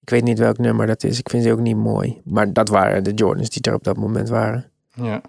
ik 0.00 0.10
weet 0.10 0.24
niet 0.24 0.38
welk 0.38 0.58
nummer 0.58 0.86
dat 0.86 1.04
is. 1.04 1.18
Ik 1.18 1.28
vind 1.30 1.42
ze 1.42 1.52
ook 1.52 1.60
niet 1.60 1.76
mooi. 1.76 2.20
Maar 2.24 2.52
dat 2.52 2.68
waren 2.68 3.04
de 3.04 3.12
Jordans 3.14 3.50
die 3.50 3.62
er 3.62 3.74
op 3.74 3.84
dat 3.84 3.96
moment 3.96 4.28
waren. 4.28 4.70
Ja. 4.94 5.20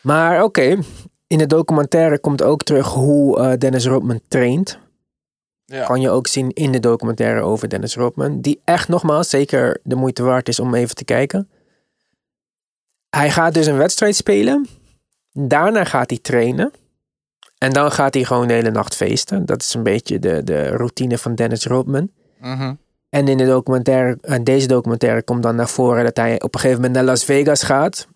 Maar 0.00 0.42
oké. 0.42 0.44
Okay. 0.44 0.78
In 1.26 1.38
de 1.38 1.46
documentaire 1.46 2.18
komt 2.18 2.42
ook 2.42 2.62
terug 2.62 2.86
hoe 2.86 3.56
Dennis 3.58 3.86
Rodman 3.86 4.20
traint. 4.28 4.78
Ja. 5.70 5.84
Kan 5.84 6.00
je 6.00 6.10
ook 6.10 6.26
zien 6.26 6.50
in 6.50 6.72
de 6.72 6.80
documentaire 6.80 7.40
over 7.40 7.68
Dennis 7.68 7.94
Rodman. 7.94 8.40
Die 8.40 8.60
echt 8.64 8.88
nogmaals 8.88 9.28
zeker 9.28 9.80
de 9.82 9.94
moeite 9.94 10.22
waard 10.22 10.48
is 10.48 10.60
om 10.60 10.74
even 10.74 10.94
te 10.94 11.04
kijken. 11.04 11.48
Hij 13.10 13.30
gaat 13.30 13.54
dus 13.54 13.66
een 13.66 13.76
wedstrijd 13.76 14.16
spelen. 14.16 14.66
Daarna 15.32 15.84
gaat 15.84 16.10
hij 16.10 16.18
trainen. 16.18 16.72
En 17.58 17.72
dan 17.72 17.92
gaat 17.92 18.14
hij 18.14 18.24
gewoon 18.24 18.48
de 18.48 18.54
hele 18.54 18.70
nacht 18.70 18.96
feesten. 18.96 19.46
Dat 19.46 19.62
is 19.62 19.74
een 19.74 19.82
beetje 19.82 20.18
de, 20.18 20.44
de 20.44 20.68
routine 20.68 21.18
van 21.18 21.34
Dennis 21.34 21.64
Rodman. 21.64 22.10
Mm 22.40 22.78
En 23.08 23.28
in 23.28 23.36
de 23.36 23.46
documentaire, 23.46 24.18
en 24.20 24.44
deze 24.44 24.66
documentaire 24.66 25.22
komt 25.22 25.42
dan 25.42 25.54
naar 25.54 25.68
voren 25.68 26.04
dat 26.04 26.16
hij 26.16 26.42
op 26.42 26.54
een 26.54 26.60
gegeven 26.60 26.82
moment 26.82 26.94
naar 26.98 27.04
Las 27.06 27.24
Vegas 27.24 27.62
gaat. 27.62 28.08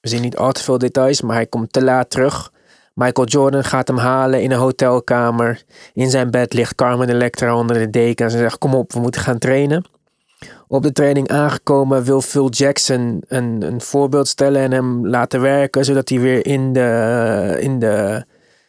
We 0.00 0.08
zien 0.08 0.22
niet 0.22 0.36
al 0.36 0.52
te 0.52 0.62
veel 0.62 0.78
details, 0.78 1.20
maar 1.20 1.34
hij 1.34 1.46
komt 1.46 1.72
te 1.72 1.82
laat 1.82 2.10
terug. 2.10 2.52
Michael 3.00 3.26
Jordan 3.26 3.64
gaat 3.64 3.88
hem 3.88 3.96
halen 3.96 4.42
in 4.42 4.50
een 4.50 4.58
hotelkamer. 4.58 5.62
In 5.94 6.10
zijn 6.10 6.30
bed 6.30 6.52
ligt 6.52 6.74
Carmen 6.74 7.08
Electra 7.08 7.56
onder 7.56 7.78
de 7.78 7.90
deken. 7.90 8.24
En 8.24 8.30
ze 8.30 8.38
zegt: 8.38 8.58
Kom 8.58 8.74
op, 8.74 8.92
we 8.92 9.00
moeten 9.00 9.20
gaan 9.20 9.38
trainen. 9.38 9.84
Op 10.68 10.82
de 10.82 10.92
training 10.92 11.28
aangekomen 11.28 12.02
wil 12.02 12.20
Phil 12.20 12.48
Jackson 12.48 13.22
een, 13.28 13.62
een 13.66 13.80
voorbeeld 13.80 14.28
stellen 14.28 14.62
en 14.62 14.72
hem 14.72 15.06
laten 15.06 15.40
werken, 15.40 15.84
zodat 15.84 16.08
hij 16.08 16.20
weer 16.20 16.46
in 16.46 16.72
de, 16.72 17.56
in 17.60 17.78
de 17.78 18.24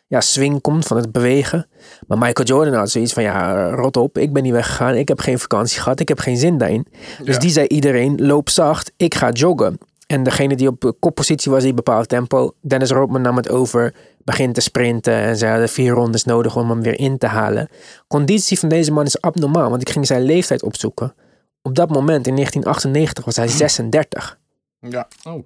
ja, 0.08 0.22
swing 0.22 0.62
komt 0.62 0.88
van 0.88 0.98
het 0.98 1.12
bewegen. 1.12 1.68
Maar 2.08 2.18
Michael 2.18 2.48
Jordan 2.48 2.74
had 2.74 2.90
zoiets 2.90 3.14
van: 3.14 3.24
Ja, 3.24 3.70
rot 3.70 3.98
op, 3.98 4.18
ik 4.18 4.34
ben 4.34 4.44
niet 4.44 4.52
weggegaan. 4.52 4.96
Ik 4.96 5.08
heb 5.08 5.20
geen 5.20 5.40
vakantie 5.40 5.82
gehad, 5.82 6.00
ik 6.00 6.08
heb 6.08 6.20
geen 6.20 6.38
zin 6.38 6.58
daarin. 6.58 6.88
Dus 7.24 7.40
die 7.40 7.52
zei 7.52 7.68
iedereen: 7.68 8.26
Loop 8.26 8.50
zacht, 8.50 8.92
ik 8.98 9.16
ga 9.16 9.30
joggen. 9.30 9.78
En 10.12 10.24
degene 10.24 10.56
die 10.56 10.68
op 10.68 10.94
koppositie 11.00 11.52
was, 11.52 11.64
die 11.64 11.74
bepaald 11.74 12.10
tempo. 12.10 12.54
Dennis 12.62 12.92
Rodman 12.92 13.22
nam 13.22 13.36
het 13.36 13.50
over, 13.50 13.94
begint 14.24 14.56
te 14.56 14.62
sprinten. 14.62 15.14
En 15.14 15.38
ze 15.38 15.46
hadden 15.48 15.70
vier 15.70 15.94
rondes 15.94 16.24
nodig 16.24 16.56
om 16.56 16.70
hem 16.70 16.82
weer 16.82 17.00
in 17.00 17.18
te 17.18 17.28
halen. 17.28 17.70
Conditie 18.08 18.60
van 18.60 18.70
deze 18.70 18.92
man 18.92 19.06
is 19.06 19.22
abnormaal, 19.22 19.70
want 19.70 19.82
ik 19.82 19.90
ging 19.90 20.08
zijn 20.08 20.22
leeftijd 20.24 20.64
opzoeken. 20.64 21.14
Op 21.62 21.76
dat 21.76 21.90
moment, 21.90 22.28
in 22.28 22.34
1998, 22.36 23.26
was 23.26 23.36
hij 23.36 23.48
36. 23.48 24.40
Ja. 24.80 25.08
Oh. 25.24 25.44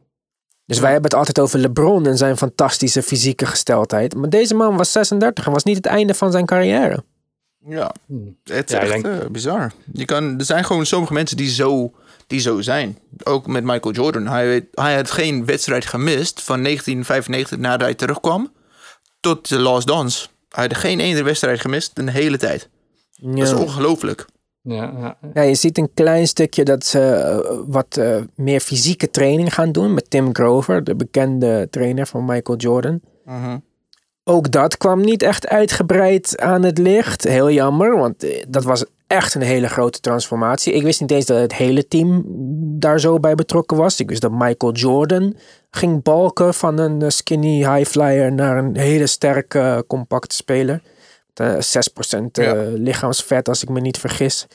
Dus 0.66 0.80
wij 0.80 0.92
hebben 0.92 1.10
het 1.10 1.20
altijd 1.20 1.40
over 1.40 1.60
LeBron 1.60 2.06
en 2.08 2.18
zijn 2.18 2.38
fantastische 2.38 3.02
fysieke 3.04 3.46
gesteldheid. 3.46 4.16
Maar 4.16 4.30
deze 4.30 4.56
man 4.56 4.78
was 4.78 4.92
36 4.92 5.46
en 5.46 5.52
was 5.52 5.64
niet 5.64 5.76
het 5.76 5.86
einde 5.86 6.14
van 6.14 6.32
zijn 6.32 6.46
carrière. 6.46 7.04
Ja, 7.68 7.92
Hmm. 8.08 8.38
het 8.44 8.70
is 8.70 8.76
Ja, 8.76 8.82
echt 8.82 8.92
denk- 8.92 9.06
eh, 9.06 9.30
bizar. 9.32 9.72
Je 9.94 10.06
kan, 10.06 10.40
er 10.40 10.46
zijn 10.46 10.66
gewoon 10.66 10.86
sommige 10.86 11.14
mensen 11.14 11.38
die 11.38 11.50
zo, 11.50 11.92
die 12.28 12.40
zo 12.40 12.62
zijn. 12.62 12.98
Ook 13.24 13.48
met 13.48 13.64
Michael 13.64 13.94
Jordan. 13.94 14.28
Hij, 14.28 14.68
hij 14.74 14.96
had 14.96 15.12
geen 15.12 15.46
wedstrijd 15.46 15.86
gemist 15.86 16.42
van 16.42 16.62
1995 16.62 17.58
nadat 17.58 17.82
hij 17.82 17.94
terugkwam 17.96 18.52
tot 19.26 19.50
de 19.50 19.60
Last 19.60 19.88
Dance. 19.88 20.28
Hij 20.50 20.64
had 20.64 20.78
geen 20.78 21.00
ene 21.00 21.24
wedstrijd 21.24 21.60
gemist 21.60 21.96
de 21.96 22.12
hele 22.12 22.38
tijd. 22.38 22.70
Dat 23.16 23.38
is 23.38 23.54
ongelooflijk. 23.54 24.26
Ja, 24.62 24.94
ja. 24.98 25.18
Ja, 25.34 25.42
je 25.42 25.56
ziet 25.56 25.78
een 25.78 25.94
klein 25.94 26.28
stukje 26.28 26.64
dat 26.64 26.86
ze 26.86 27.00
eh, 27.00 27.60
wat 27.68 27.98
eh, 27.98 28.18
meer 28.36 28.60
fysieke 28.60 29.10
training 29.10 29.54
gaan 29.54 29.72
doen 29.72 29.94
met 29.94 30.10
Tim 30.10 30.36
Grover, 30.36 30.84
de 30.84 30.96
bekende 30.96 31.68
trainer 31.70 32.08
van 32.08 32.26
Michael 32.26 32.58
Jordan. 32.58 33.00
Mhm. 33.26 33.58
Ook 34.28 34.52
dat 34.52 34.78
kwam 34.78 35.02
niet 35.02 35.24
echt 35.24 35.48
uitgebreid 35.48 36.40
aan 36.42 36.64
het 36.64 36.78
licht. 36.78 37.24
Heel 37.24 37.52
jammer, 37.52 37.98
want 37.98 38.24
eh, 38.24 38.44
dat 38.48 38.64
was 38.64 38.86
echt 39.08 39.36
een 39.36 39.42
hele 39.42 39.68
grote 39.68 40.00
transformatie. 40.00 40.74
Ik 40.74 40.84
wist 40.84 41.02
niet 41.02 41.12
eens 41.12 41.26
dat 41.26 41.40
het 41.40 41.54
hele 41.54 41.88
team 41.88 42.24
daar 42.80 43.00
zo 43.00 43.20
bij 43.20 43.36
betrokken 43.36 43.78
was. 43.78 44.00
Ik 44.00 44.10
wist 44.10 44.22
dat 44.22 44.32
Michael 44.32 44.74
Jordan 44.74 45.36
ging 45.72 46.04
balken 46.04 46.54
van 46.54 46.78
een 46.78 47.02
eh, 47.02 47.10
skinny 47.10 47.74
high 47.76 47.90
flyer 47.90 48.32
naar 48.34 48.58
een 48.58 48.78
hele 48.78 49.08
sterke, 49.08 49.84
compacte 49.88 50.36
speler. 50.36 50.82
Eh, 51.34 51.56
6% 51.60 52.38
eh, 52.38 52.46
Ja. 52.46 52.54
lichaamsvet, 52.74 53.48
als 53.48 53.64
ik 53.64 53.70
me 53.70 53.80
niet 53.82 53.98
vergis. 53.98 54.48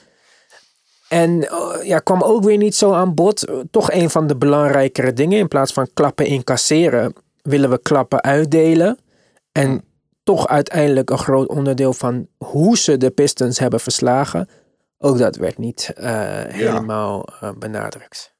En 1.08 1.48
eh, 1.48 1.86
ja, 1.86 1.98
kwam 1.98 2.22
ook 2.22 2.44
weer 2.44 2.56
niet 2.56 2.74
zo 2.74 2.92
aan 2.92 3.14
bod. 3.14 3.44
Eh, 3.46 3.54
Toch 3.70 3.92
een 3.92 4.10
van 4.10 4.26
de 4.26 4.36
belangrijkere 4.36 5.12
dingen. 5.12 5.38
In 5.38 5.48
plaats 5.48 5.72
van 5.72 5.88
klappen 5.94 6.26
incasseren, 6.26 7.12
willen 7.42 7.70
we 7.70 7.78
klappen 7.78 8.22
uitdelen. 8.22 8.98
En 9.52 9.84
toch 10.22 10.48
uiteindelijk 10.48 11.10
een 11.10 11.18
groot 11.18 11.48
onderdeel 11.48 11.92
van 11.92 12.26
hoe 12.38 12.78
ze 12.78 12.96
de 12.96 13.10
Pistons 13.10 13.58
hebben 13.58 13.80
verslagen. 13.80 14.48
Ook 14.98 15.18
dat 15.18 15.36
werd 15.36 15.58
niet 15.58 15.92
eh, 15.96 16.12
helemaal 16.46 17.24
eh, 17.40 17.50
benadrukt. 17.58 18.34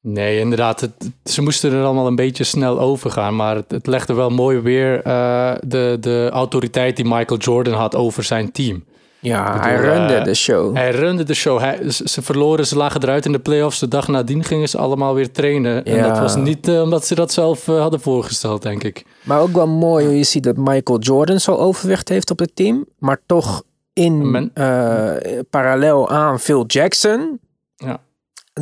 Nee, 0.00 0.38
inderdaad. 0.38 0.80
Het, 0.80 0.92
ze 1.24 1.42
moesten 1.42 1.72
er 1.72 1.84
allemaal 1.84 2.06
een 2.06 2.14
beetje 2.14 2.44
snel 2.44 2.80
over 2.80 3.10
gaan. 3.10 3.36
Maar 3.36 3.56
het, 3.56 3.70
het 3.70 3.86
legde 3.86 4.14
wel 4.14 4.30
mooi 4.30 4.58
weer 4.58 5.02
eh, 5.02 5.54
de, 5.66 5.96
de 6.00 6.28
autoriteit 6.32 6.96
die 6.96 7.04
Michael 7.04 7.40
Jordan 7.40 7.74
had 7.74 7.94
over 7.94 8.22
zijn 8.22 8.52
team. 8.52 8.84
Ja, 9.20 9.44
bedoel, 9.52 9.62
hij 9.62 9.76
runde 9.76 10.14
eh, 10.14 10.24
de 10.24 10.34
show. 10.34 10.76
Hij 10.76 10.90
runde 10.90 11.22
de 11.22 11.34
show. 11.34 11.58
Hij, 11.58 11.78
ze 11.90 12.22
verloren, 12.22 12.66
ze 12.66 12.76
lagen 12.76 13.02
eruit 13.02 13.24
in 13.26 13.32
de 13.32 13.38
playoffs. 13.38 13.78
De 13.78 13.88
dag 13.88 14.08
nadien 14.08 14.44
gingen 14.44 14.68
ze 14.68 14.78
allemaal 14.78 15.14
weer 15.14 15.30
trainen. 15.32 15.84
En 15.84 16.02
dat 16.02 16.18
was 16.18 16.36
niet 16.36 16.68
eh, 16.68 16.82
omdat 16.82 17.06
ze 17.06 17.14
dat 17.14 17.32
zelf 17.32 17.68
eh, 17.68 17.80
hadden 17.80 18.00
voorgesteld, 18.00 18.62
denk 18.62 18.82
ik. 18.84 19.04
Maar 19.22 19.40
ook 19.40 19.52
wel 19.52 19.68
mooi 19.68 20.06
hoe 20.06 20.16
je 20.16 20.24
ziet 20.24 20.42
dat 20.44 20.56
Michael 20.56 20.98
Jordan 20.98 21.40
zo 21.40 21.52
overwicht 21.54 22.08
heeft 22.08 22.30
op 22.30 22.38
het 22.38 22.56
team. 22.56 22.84
Maar 22.98 23.20
toch 23.26 23.62
in 23.92 24.30
Men- 24.30 24.52
parallel 25.50 26.08
aan 26.10 26.40
Phil 26.40 26.64
Jackson. 26.66 27.38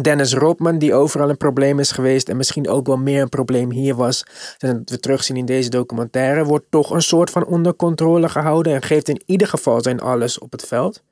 Dennis 0.00 0.34
Rodman, 0.34 0.78
die 0.78 0.94
overal 0.94 1.28
een 1.30 1.36
probleem 1.36 1.78
is 1.78 1.90
geweest. 1.90 2.28
En 2.28 2.36
misschien 2.36 2.68
ook 2.68 2.86
wel 2.86 2.96
meer 2.96 3.22
een 3.22 3.28
probleem 3.28 3.70
hier 3.70 3.94
was. 3.94 4.26
En 4.58 4.76
dat 4.78 4.90
we 4.90 4.98
terugzien 5.00 5.36
in 5.36 5.44
deze 5.44 5.70
documentaire. 5.70 6.44
Wordt 6.44 6.66
toch 6.70 6.90
een 6.90 7.02
soort 7.02 7.30
van 7.30 7.46
onder 7.46 7.74
controle 7.76 8.28
gehouden. 8.28 8.74
En 8.74 8.82
geeft 8.82 9.08
in 9.08 9.22
ieder 9.26 9.46
geval 9.48 9.82
zijn 9.82 10.00
alles 10.00 10.38
op 10.38 10.52
het 10.52 10.66
veld. 10.66 11.02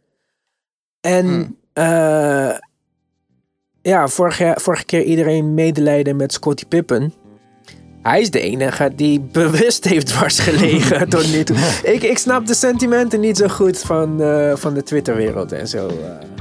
En 1.00 1.26
Hmm. 1.26 1.56
eh, 1.72 2.56
ja, 3.82 4.08
vorige, 4.08 4.56
vorige 4.60 4.84
keer 4.84 5.02
iedereen 5.02 5.54
medelijden 5.54 6.16
met 6.16 6.32
Scottie 6.32 6.66
Pippen. 6.66 7.12
Hij 8.02 8.20
is 8.20 8.30
de 8.30 8.40
enige 8.40 8.92
die 8.96 9.20
bewust 9.32 9.84
heeft 9.84 10.06
dwars 10.06 10.38
gelegen 10.38 11.08
tot 11.08 11.32
nu 11.32 11.44
toe. 11.44 11.56
Ik, 11.82 12.02
ik 12.02 12.18
snap 12.18 12.46
de 12.46 12.54
sentimenten 12.54 13.20
niet 13.20 13.36
zo 13.36 13.48
goed 13.48 13.78
van, 13.78 14.22
eh, 14.22 14.56
van 14.56 14.74
de 14.74 14.82
Twitterwereld 14.82 15.52
en 15.52 15.68
zo. 15.68 15.88
eh. 15.88 16.31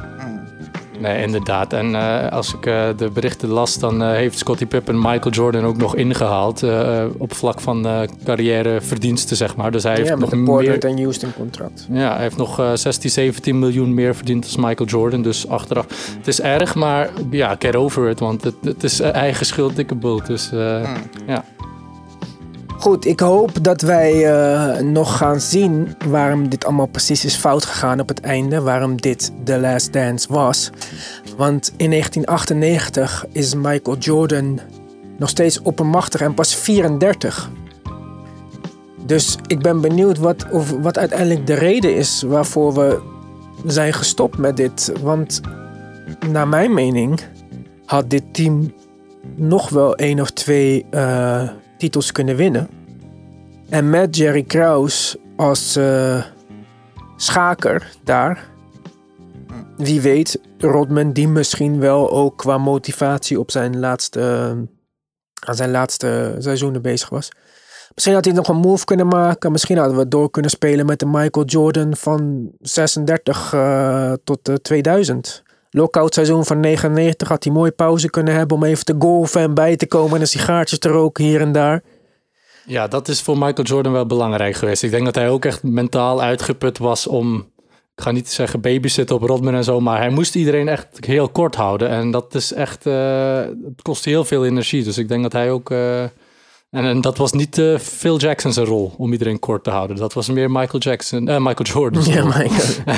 Nee, 1.02 1.22
inderdaad. 1.22 1.74
En 1.74 1.96
eh, 1.96 2.32
als 2.32 2.54
ik 2.54 2.66
eh, 2.66 2.88
de 2.98 3.10
berichten 3.10 3.50
las, 3.50 3.80
dan 3.80 4.02
eh, 4.04 4.10
heeft 4.12 4.38
Scottie 4.38 4.68
Pippen 4.68 4.96
Michael 4.96 5.30
Jordan 5.32 5.64
ook 5.66 5.78
nog 5.78 5.96
ingehaald. 5.96 6.64
eh, 6.64 7.04
op 7.18 7.34
vlak 7.34 7.62
van 7.62 7.88
eh 7.88 8.02
carrièreverdiensten, 8.24 9.38
zeg 9.38 9.56
maar. 9.56 9.72
Dus 9.72 9.84
hij 9.84 9.96
heeft 9.96 10.08
ja, 10.08 10.14
met 10.16 10.24
nog 10.24 10.32
een 10.32 10.44
Portland 10.44 10.84
meer... 10.84 10.92
en 10.92 11.02
Houston 11.02 11.34
contract. 11.38 11.88
Ja, 11.92 12.14
hij 12.14 12.22
heeft 12.22 12.38
nog 12.38 12.60
eh 12.60 12.72
16, 12.74 13.10
17 13.10 13.60
miljoen 13.60 13.94
meer 13.94 14.16
verdiend 14.16 14.44
als 14.44 14.56
Michael 14.56 14.90
Jordan. 14.90 15.22
Dus 15.22 15.48
achteraf, 15.48 15.86
het 16.18 16.28
is 16.28 16.42
erg, 16.42 16.76
maar 16.76 17.10
ja, 17.30 17.56
get 17.60 17.76
over 17.76 18.10
it. 18.10 18.20
Want 18.20 18.44
het, 18.44 18.56
het 18.64 18.84
is 18.84 19.00
eigen 19.00 19.46
schuld, 19.46 19.76
dikke 19.76 19.96
bult. 19.96 20.26
Dus 20.28 20.52
eh, 20.52 20.90
ja. 21.28 21.44
Goed, 22.82 23.06
ik 23.06 23.20
hoop 23.20 23.64
dat 23.64 23.82
wij 23.82 24.34
eh, 24.34 24.84
nog 24.84 25.18
gaan 25.18 25.42
zien 25.42 25.96
waarom 26.08 26.50
dit 26.50 26.66
allemaal 26.66 26.86
precies 26.86 27.26
is 27.26 27.36
fout 27.36 27.66
gegaan 27.66 28.00
op 28.00 28.08
het 28.08 28.20
einde. 28.20 28.62
Waarom 28.62 29.02
dit 29.02 29.32
The 29.44 29.60
Last 29.60 29.94
Dance 29.94 30.34
was. 30.34 30.70
Want 31.38 31.74
in 31.78 31.90
1998 31.90 33.26
is 33.32 33.56
Michael 33.56 33.98
Jordan 33.98 34.60
nog 35.18 35.30
steeds 35.30 35.62
oppermachtig 35.62 36.22
en 36.22 36.34
pas 36.34 36.56
34. 36.56 37.50
Dus 39.06 39.38
ik 39.48 39.60
ben 39.60 39.82
benieuwd 39.82 40.18
wat, 40.18 40.46
of, 40.52 40.72
wat 40.72 40.98
uiteindelijk 40.98 41.48
de 41.48 41.54
reden 41.54 41.96
is 41.96 42.22
waarvoor 42.22 42.74
we 42.74 43.02
zijn 43.66 43.94
gestopt 43.94 44.38
met 44.38 44.58
dit. 44.58 44.92
Want 45.02 45.42
naar 46.30 46.48
mijn 46.48 46.74
mening 46.74 47.20
had 47.86 48.10
dit 48.10 48.24
team 48.32 48.74
nog 49.36 49.70
wel 49.70 49.96
één 49.96 50.20
of 50.20 50.32
twee 50.32 50.86
eh, 50.90 51.50
titels 51.82 52.12
kunnen 52.12 52.36
winnen. 52.36 52.70
En 53.70 53.90
met 53.90 54.16
Jerry 54.16 54.44
Krause 54.44 55.20
als 55.36 55.76
eh, 55.76 56.24
schaker 57.16 57.92
daar. 58.04 58.50
Wie 59.78 60.02
weet, 60.02 60.40
Rodman 60.58 61.12
die 61.12 61.28
misschien 61.28 61.80
wel 61.80 62.12
ook 62.12 62.38
qua 62.38 62.58
motivatie 62.58 63.40
op 63.40 63.52
zijn 63.52 63.80
laatste, 63.80 64.22
aan 65.46 65.56
zijn 65.56 65.72
laatste 65.72 66.36
seizoenen 66.40 66.82
bezig 66.82 67.10
was. 67.10 67.32
Misschien 67.94 68.16
had 68.16 68.26
hij 68.26 68.34
nog 68.34 68.48
een 68.48 68.56
move 68.56 68.86
kunnen 68.86 69.08
maken. 69.08 69.52
Misschien 69.52 69.78
hadden 69.78 69.98
we 69.98 70.08
door 70.08 70.30
kunnen 70.30 70.52
spelen 70.52 70.86
met 70.86 71.00
de 71.00 71.06
Michael 71.06 71.46
Jordan 71.46 71.96
van 71.96 72.52
36 72.60 73.54
eh, 73.54 74.14
tot 74.24 74.50
eh, 74.50 74.56
2000. 74.56 75.44
Lockout 75.74 76.14
seizoen 76.14 76.46
van 76.46 76.60
99 76.60 77.28
had 77.28 77.44
hij 77.44 77.54
mooi 77.54 77.72
pauze 77.72 78.10
kunnen 78.10 78.34
hebben 78.34 78.58
om 78.58 78.64
even 78.64 78.86
te 78.86 78.96
golfen 79.00 79.42
en 79.42 79.54
bij 79.54 79.76
te 79.76 79.88
komen 79.88 80.16
en 80.16 80.22
een 80.22 80.28
sigaartje 80.28 80.78
te 80.78 80.90
roken 80.90 81.24
hier 81.24 81.42
en 81.42 81.52
daar. 81.52 81.82
ja, 82.66 82.88
dat 82.88 83.08
is 83.08 83.22
voor 83.22 83.38
Michael 83.38 83.64
Jordan 83.68 83.92
wel 83.92 84.06
belangrijk 84.06 84.56
geweest. 84.56 84.84
Ik 84.84 84.92
denk 84.92 85.06
dat 85.06 85.16
hij 85.16 85.30
ook 85.30 85.46
echt 85.46 85.64
mentaal 85.64 86.22
uitgeput 86.22 86.78
was 86.78 87.08
om... 87.08 87.50
Ik 87.96 88.04
ga 88.08 88.12
niet 88.12 88.30
zeggen 88.30 88.62
babysitten 88.62 89.16
op 89.16 89.22
Rodman 89.22 89.54
en 89.54 89.64
zo, 89.64 89.80
maar 89.80 89.98
hij 89.98 90.10
moest 90.10 90.36
iedereen 90.36 90.68
echt 90.68 91.06
heel 91.06 91.30
kort 91.30 91.56
houden. 91.56 91.90
En 91.90 92.12
dat 92.12 92.36
is 92.36 92.54
echt... 92.54 92.86
eh, 92.86 93.38
het 93.40 93.82
kost 93.82 94.06
heel 94.06 94.24
veel 94.26 94.46
energie. 94.46 94.84
Dus 94.84 94.98
ik 94.98 95.08
denk 95.08 95.22
dat 95.24 95.34
hij 95.34 95.52
ook... 95.52 95.72
eh, 95.72 96.04
en, 96.72 96.86
en 96.86 97.02
dat 97.02 97.18
was 97.18 97.32
niet 97.32 97.58
eh, 97.58 97.78
Phil 97.78 98.18
Jackson's 98.18 98.58
rol 98.58 98.94
om 98.98 99.12
iedereen 99.12 99.40
kort 99.40 99.64
te 99.64 99.70
houden. 99.70 99.96
Dat 99.98 100.14
was 100.14 100.30
meer 100.30 100.52
Michael 100.52 100.80
Jackson, 100.80 101.28
eh, 101.28 101.38
Michael 101.38 101.64
Jordan. 101.70 102.04
Ja, 102.04 102.24
Michael. 102.26 102.98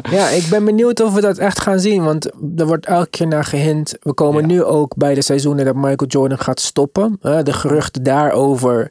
Ja, 0.10 0.28
ik 0.28 0.46
ben 0.50 0.64
benieuwd 0.64 1.00
of 1.00 1.14
we 1.14 1.20
dat 1.20 1.38
echt 1.38 1.60
gaan 1.60 1.80
zien. 1.80 2.04
Want 2.04 2.30
er 2.56 2.66
wordt 2.66 2.86
elke 2.86 3.10
keer 3.10 3.26
naar 3.26 3.44
gehint. 3.44 3.96
We 4.00 4.12
komen 4.14 4.40
Ja. 4.40 4.46
nu 4.46 4.62
ook 4.64 4.96
bij 4.96 5.14
de 5.14 5.22
seizoenen 5.22 5.64
dat 5.64 5.74
Michael 5.74 6.08
Jordan 6.08 6.38
gaat 6.38 6.60
stoppen. 6.60 7.18
De 7.20 7.52
geruchten 7.52 8.02
daarover 8.02 8.90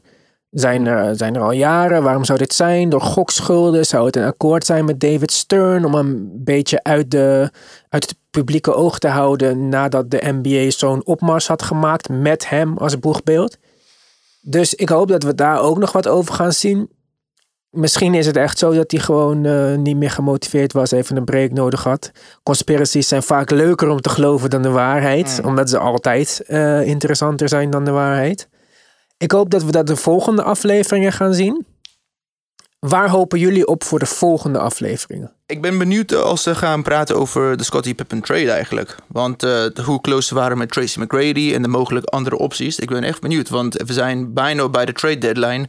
zijn 0.50 0.86
er, 0.86 1.16
zijn 1.16 1.34
er 1.34 1.42
al 1.42 1.52
jaren. 1.52 2.02
Waarom 2.02 2.24
zou 2.24 2.38
dit 2.38 2.52
zijn? 2.54 2.88
Door 2.88 3.00
gokschulden? 3.00 3.86
Zou 3.86 4.06
het 4.06 4.16
een 4.16 4.24
akkoord 4.24 4.66
zijn 4.66 4.84
met 4.84 5.00
David 5.00 5.32
Stern? 5.32 5.84
Om 5.84 5.94
hem 5.94 6.06
een 6.06 6.30
beetje 6.44 6.82
uit, 6.82 7.10
de, 7.10 7.50
uit 7.88 8.02
het 8.08 8.16
publieke 8.30 8.74
oog 8.74 8.98
te 8.98 9.08
houden. 9.08 9.68
Nadat 9.68 10.10
de 10.10 10.22
NBA 10.42 10.70
zo'n 10.70 11.04
opmars 11.06 11.46
had 11.46 11.62
gemaakt 11.62 12.08
met 12.08 12.48
hem 12.48 12.76
als 12.76 12.98
boegbeeld. 12.98 13.56
Dus 14.48 14.74
ik 14.74 14.88
hoop 14.88 15.08
dat 15.08 15.22
we 15.22 15.34
daar 15.34 15.60
ook 15.60 15.78
nog 15.78 15.92
wat 15.92 16.08
over 16.08 16.34
gaan 16.34 16.52
zien. 16.52 16.90
Misschien 17.70 18.14
is 18.14 18.26
het 18.26 18.36
echt 18.36 18.58
zo 18.58 18.72
dat 18.72 18.90
hij 18.90 19.00
gewoon 19.00 19.44
eh, 19.44 19.74
niet 19.74 19.96
meer 19.96 20.10
gemotiveerd 20.10 20.72
was, 20.72 20.90
even 20.90 21.16
een 21.16 21.24
break 21.24 21.52
nodig 21.52 21.82
had. 21.84 22.10
Conspiracies 22.42 23.08
zijn 23.08 23.22
vaak 23.22 23.50
leuker 23.50 23.88
om 23.88 24.00
te 24.00 24.08
geloven 24.08 24.50
dan 24.50 24.62
de 24.62 24.70
waarheid, 24.70 25.40
omdat 25.44 25.70
ze 25.70 25.78
altijd 25.78 26.42
eh, 26.46 26.86
interessanter 26.86 27.48
zijn 27.48 27.70
dan 27.70 27.84
de 27.84 27.90
waarheid. 27.90 28.48
Ik 29.16 29.30
hoop 29.30 29.50
dat 29.50 29.64
we 29.64 29.72
dat 29.72 29.86
de 29.86 29.96
volgende 29.96 30.42
afleveringen 30.42 31.12
gaan 31.12 31.34
zien. 31.34 31.66
Waar 32.88 33.10
hopen 33.10 33.38
jullie 33.38 33.66
op 33.66 33.84
voor 33.84 33.98
de 33.98 34.06
volgende 34.06 34.58
afleveringen? 34.58 35.32
Ik 35.46 35.60
ben 35.60 35.78
benieuwd 35.78 36.12
eh, 36.12 36.20
als 36.20 36.42
ze 36.42 36.54
gaan 36.54 36.82
praten 36.82 37.16
over 37.16 37.56
de 37.56 37.64
Scottie 37.64 37.94
Pippen 37.94 38.20
trade 38.20 38.50
eigenlijk. 38.50 38.96
Want 39.06 39.42
eh, 39.42 39.64
hoe 39.84 40.00
close 40.00 40.28
ze 40.28 40.34
waren 40.34 40.58
met 40.58 40.72
Tracy 40.72 41.00
McGrady 41.00 41.52
en 41.54 41.62
de 41.62 41.68
mogelijk 41.68 42.06
andere 42.06 42.38
opties. 42.38 42.78
Ik 42.78 42.88
ben 42.88 43.02
echt 43.02 43.20
benieuwd, 43.20 43.48
want 43.48 43.74
we 43.74 43.92
zijn 43.92 44.32
bijna 44.34 44.68
bij 44.68 44.84
de 44.84 44.92
trade 44.92 45.18
deadline 45.18 45.68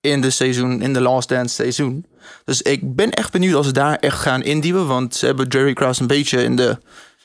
in 0.00 0.20
de 0.20 0.30
seizoen, 0.30 0.82
in 0.82 0.92
de 0.92 1.00
Last 1.00 1.28
Dance 1.28 1.54
seizoen. 1.54 2.06
Dus 2.44 2.62
ik 2.62 2.94
ben 2.94 3.10
echt 3.10 3.32
benieuwd 3.32 3.54
als 3.54 3.66
ze 3.66 3.72
daar 3.72 3.96
echt 3.96 4.18
gaan 4.18 4.42
indiepen. 4.42 4.86
Want 4.86 5.14
ze 5.14 5.26
hebben 5.26 5.46
Jerry 5.46 5.72
Krause 5.72 6.00
een 6.00 6.06
beetje 6.06 6.42
in 6.42 6.56
de 6.56 6.78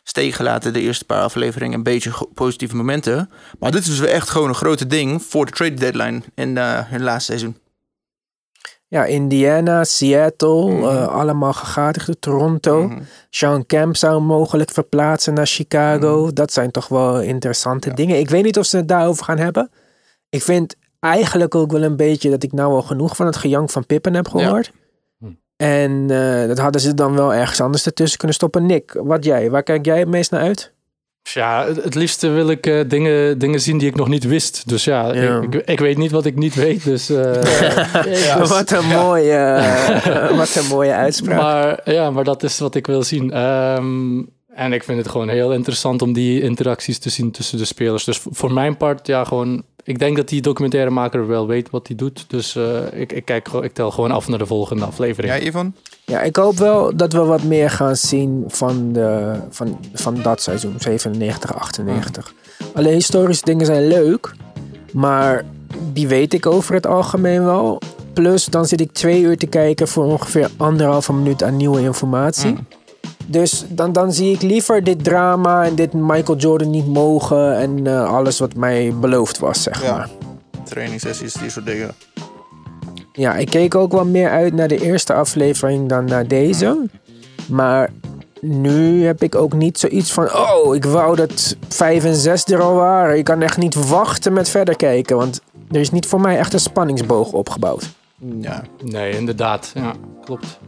steek 0.03 0.33
gelaten 0.33 0.73
de 0.73 0.81
eerste 0.81 1.05
paar 1.05 1.23
afleveringen. 1.23 1.77
Een 1.77 1.83
beetje 1.83 2.27
positieve 2.33 2.75
momenten. 2.75 3.29
Maar 3.59 3.71
dit 3.71 3.81
is 3.81 3.97
dus 3.97 4.07
echt 4.07 4.29
gewoon 4.29 4.49
een 4.49 4.55
grote 4.55 4.87
ding 4.87 5.23
voor 5.23 5.45
de 5.45 5.51
trade 5.51 5.73
deadline 5.73 6.21
in, 6.35 6.55
uh, 6.55 6.79
het 6.83 7.01
laatste 7.01 7.31
seizoen. 7.31 7.61
Ja, 8.93 9.05
Indiana, 9.05 9.83
Seattle, 9.83 10.71
mm 10.71 10.83
allemaal 11.05 11.53
gegadigden. 11.53 12.19
Toronto. 12.19 12.87
Mm 12.87 13.01
Sean 13.29 13.65
Kemp 13.65 13.95
zou 13.95 14.21
mogelijk 14.21 14.71
verplaatsen 14.71 15.33
naar 15.33 15.47
Chicago. 15.47 16.23
Mhm. 16.23 16.33
Dat 16.33 16.53
zijn 16.53 16.71
toch 16.71 16.87
wel 16.87 17.21
interessante 17.21 17.93
dingen. 17.93 18.19
Ik 18.19 18.29
weet 18.29 18.43
niet 18.43 18.57
of 18.57 18.65
ze 18.65 18.77
het 18.77 18.87
daarover 18.87 19.23
gaan 19.23 19.37
hebben. 19.37 19.69
Ik 20.29 20.41
vind 20.41 20.75
eigenlijk 20.99 21.55
ook 21.55 21.71
wel 21.71 21.83
een 21.83 21.95
beetje 21.95 22.29
dat 22.29 22.43
ik 22.43 22.51
nou 22.51 22.73
al 22.73 22.81
genoeg 22.81 23.15
van 23.15 23.25
het 23.25 23.35
gejank 23.35 23.69
van 23.69 23.85
Pippen 23.85 24.13
heb 24.13 24.27
gehoord. 24.27 24.71
Hm. 25.17 25.25
En 25.55 25.91
uh, 25.91 26.47
dat 26.47 26.57
hadden 26.57 26.81
ze 26.81 26.93
dan 26.93 27.15
wel 27.15 27.33
ergens 27.33 27.61
anders 27.61 27.85
ertussen 27.85 28.17
kunnen 28.17 28.35
stoppen. 28.35 28.65
Nick, 28.65 28.99
wat 29.03 29.23
jij? 29.23 29.49
Waar 29.49 29.63
kijk 29.63 29.85
jij 29.85 29.99
het 29.99 30.07
meest 30.07 30.31
naar 30.31 30.41
uit? 30.41 30.72
Ja, 31.23 31.65
het 31.65 31.95
liefste 31.95 32.27
wil 32.27 32.49
ik 32.49 32.67
uh, 32.67 32.81
dingen, 32.87 33.39
dingen 33.39 33.61
zien 33.61 33.77
die 33.77 33.87
ik 33.87 33.95
nog 33.95 34.07
niet 34.07 34.23
wist. 34.23 34.69
Dus 34.69 34.83
ja, 34.83 35.11
Ik, 35.11 35.55
ik, 35.55 35.79
weet 35.79 35.97
niet 35.97 36.11
wat 36.11 36.25
ik 36.25 36.35
niet 36.35 36.55
weet. 36.55 36.83
Dus, 36.83 37.09
uh, 37.11 38.25
ja, 38.25 38.45
wat, 38.47 38.71
een 38.71 38.85
mooie, 38.85 39.63
wat 40.37 40.55
een 40.55 40.67
mooie 40.67 40.93
uitspraak. 40.93 41.41
Maar 41.41 41.93
ja, 41.93 42.11
maar 42.11 42.23
dat 42.23 42.43
is 42.43 42.59
wat 42.59 42.75
ik 42.75 42.87
wil 42.87 43.03
zien. 43.03 43.37
Um, 43.37 44.29
en 44.55 44.73
ik 44.73 44.83
vind 44.83 44.97
het 44.97 45.09
gewoon 45.09 45.29
heel 45.29 45.53
interessant 45.53 46.01
om 46.01 46.13
die 46.13 46.41
interacties 46.41 46.97
te 46.97 47.09
zien 47.09 47.31
tussen 47.31 47.57
de 47.57 47.65
spelers. 47.65 48.03
Dus 48.03 48.21
voor 48.31 48.53
mijn 48.53 48.77
part, 48.77 49.07
ja, 49.07 49.23
gewoon. 49.23 49.63
Ik 49.83 49.99
denk 49.99 50.17
dat 50.17 50.27
die 50.27 50.41
documentairemaker 50.41 51.27
wel 51.27 51.47
weet 51.47 51.69
wat 51.69 51.87
hij 51.87 51.95
doet. 51.95 52.25
Dus 52.27 52.55
uh, 52.55 52.79
ik, 52.93 53.11
ik, 53.11 53.25
kijk, 53.25 53.47
ik 53.47 53.73
tel 53.73 53.91
gewoon 53.91 54.11
af 54.11 54.27
naar 54.27 54.37
de 54.37 54.45
volgende 54.45 54.85
aflevering. 54.85 55.33
Ja, 55.33 55.39
Ivan? 55.39 55.75
Ja, 56.05 56.21
ik 56.21 56.35
hoop 56.35 56.57
wel 56.57 56.95
dat 56.95 57.13
we 57.13 57.19
wat 57.19 57.43
meer 57.43 57.69
gaan 57.69 57.95
zien 57.95 58.43
van, 58.47 58.93
de, 58.93 59.35
van, 59.49 59.79
van 59.93 60.21
dat 60.21 60.41
seizoen, 60.41 60.75
97, 60.77 61.55
98. 61.55 62.33
Alleen 62.73 62.93
historische 62.93 63.45
dingen 63.45 63.65
zijn 63.65 63.87
leuk, 63.87 64.33
maar 64.93 65.43
die 65.93 66.07
weet 66.07 66.33
ik 66.33 66.45
over 66.45 66.73
het 66.73 66.87
algemeen 66.87 67.43
wel. 67.43 67.81
Plus, 68.13 68.45
dan 68.45 68.65
zit 68.65 68.81
ik 68.81 68.91
twee 68.91 69.21
uur 69.21 69.37
te 69.37 69.47
kijken 69.47 69.87
voor 69.87 70.03
ongeveer 70.03 70.49
anderhalve 70.57 71.13
minuut 71.13 71.43
aan 71.43 71.57
nieuwe 71.57 71.81
informatie. 71.81 72.51
Mm. 72.51 72.67
Dus 73.25 73.65
dan, 73.69 73.93
dan 73.93 74.13
zie 74.13 74.33
ik 74.33 74.41
liever 74.41 74.83
dit 74.83 75.03
drama 75.03 75.65
en 75.65 75.75
dit 75.75 75.93
Michael 75.93 76.37
Jordan 76.37 76.69
niet 76.69 76.87
mogen 76.87 77.57
en 77.57 77.85
uh, 77.85 78.13
alles 78.13 78.39
wat 78.39 78.55
mij 78.55 78.93
beloofd 78.99 79.39
was, 79.39 79.63
zeg 79.63 79.83
ja. 79.83 79.97
maar. 79.97 80.09
Trainingssessies, 80.63 81.33
die 81.33 81.49
soort 81.49 81.65
dingen. 81.65 81.91
Ja, 83.13 83.35
ik 83.35 83.49
keek 83.49 83.75
ook 83.75 83.91
wel 83.91 84.05
meer 84.05 84.29
uit 84.29 84.53
naar 84.53 84.67
de 84.67 84.81
eerste 84.81 85.13
aflevering 85.13 85.89
dan 85.89 86.05
naar 86.05 86.27
deze. 86.27 86.89
Maar 87.49 87.89
nu 88.41 89.05
heb 89.05 89.23
ik 89.23 89.35
ook 89.35 89.53
niet 89.53 89.79
zoiets 89.79 90.11
van... 90.11 90.33
Oh, 90.33 90.75
ik 90.75 90.85
wou 90.85 91.15
dat 91.15 91.55
5 91.67 92.03
en 92.03 92.15
6 92.15 92.45
er 92.45 92.61
al 92.61 92.73
waren. 92.73 93.17
Ik 93.17 93.23
kan 93.23 93.41
echt 93.41 93.57
niet 93.57 93.89
wachten 93.89 94.33
met 94.33 94.49
verder 94.49 94.75
kijken. 94.75 95.17
Want 95.17 95.41
er 95.71 95.79
is 95.79 95.91
niet 95.91 96.05
voor 96.05 96.21
mij 96.21 96.37
echt 96.37 96.53
een 96.53 96.59
spanningsboog 96.59 97.31
opgebouwd. 97.31 97.89
Ja, 98.39 98.63
nee, 98.83 99.17
inderdaad. 99.17 99.71
Ja, 99.75 99.93
klopt. 100.25 100.59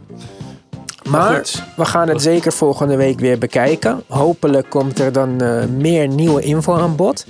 Maar 1.09 1.41
we 1.75 1.85
gaan 1.85 2.09
het 2.09 2.21
zeker 2.21 2.51
volgende 2.51 2.95
week 2.95 3.19
weer 3.19 3.37
bekijken. 3.37 4.03
Hopelijk 4.07 4.69
komt 4.69 4.99
er 4.99 5.11
dan 5.11 5.43
uh, 5.43 5.63
meer 5.65 6.07
nieuwe 6.07 6.41
info 6.41 6.73
aan 6.73 6.95
bod. 6.95 7.25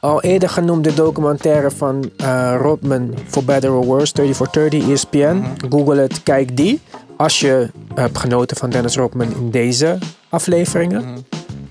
Al 0.00 0.22
eerder 0.22 0.48
genoemde 0.48 0.94
documentaire 0.94 1.70
van 1.70 2.10
uh, 2.20 2.54
Rodman 2.60 3.14
For 3.26 3.44
Better 3.44 3.72
or 3.72 3.84
Worse, 3.84 4.12
30 4.12 4.36
for 4.36 4.48
30, 4.50 4.88
ESPN. 4.88 5.16
Mhm. 5.16 5.70
Google 5.70 6.00
het, 6.00 6.22
kijk 6.22 6.56
die. 6.56 6.80
Als 7.16 7.40
je 7.40 7.70
hebt 7.94 8.18
genoten 8.18 8.56
van 8.56 8.70
Dennis 8.70 8.96
Rodman 8.96 9.32
in 9.32 9.50
deze 9.50 9.98
afleveringen. 10.28 11.02
Mhm. 11.02 11.18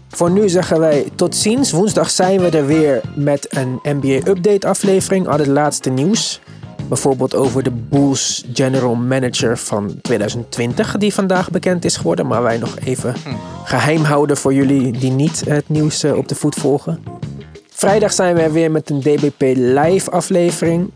Voor 0.10 0.32
nu 0.32 0.50
zeggen 0.50 0.80
wij 0.80 1.10
tot 1.16 1.36
ziens. 1.36 1.72
Woensdag 1.72 2.10
zijn 2.10 2.40
we 2.40 2.50
er 2.50 2.66
weer 2.66 3.02
met 3.16 3.48
een 3.50 3.80
NBA 3.84 4.30
Update 4.30 4.68
aflevering. 4.68 5.28
Al 5.28 5.38
het 5.38 5.48
laatste 5.48 5.90
nieuws. 5.90 6.42
Bijvoorbeeld 6.88 7.36
over 7.36 7.64
de 7.64 7.72
Bulls 7.72 8.46
General 8.54 8.96
Manager 8.96 9.58
van 9.58 10.00
2020, 10.02 10.98
die 10.98 11.14
vandaag 11.14 11.50
bekend 11.50 11.86
is 11.86 11.98
geworden. 11.98 12.28
Maar 12.28 12.44
wij 12.44 12.58
nog 12.58 12.80
even 12.80 13.16
hm. 13.24 13.30
geheim 13.64 14.04
houden 14.04 14.38
voor 14.38 14.54
jullie 14.54 14.92
die 14.92 15.12
niet 15.12 15.44
het 15.48 15.70
nieuws 15.70 16.04
eh, 16.04 16.18
op 16.18 16.28
de 16.28 16.36
voet 16.36 16.56
volgen. 16.56 17.04
Vrijdag 17.78 18.14
zijn 18.14 18.36
we 18.36 18.52
weer 18.52 18.72
met 18.72 18.90
een 18.90 19.00
DBP 19.00 19.42
live 19.56 20.12
aflevering. 20.12 20.92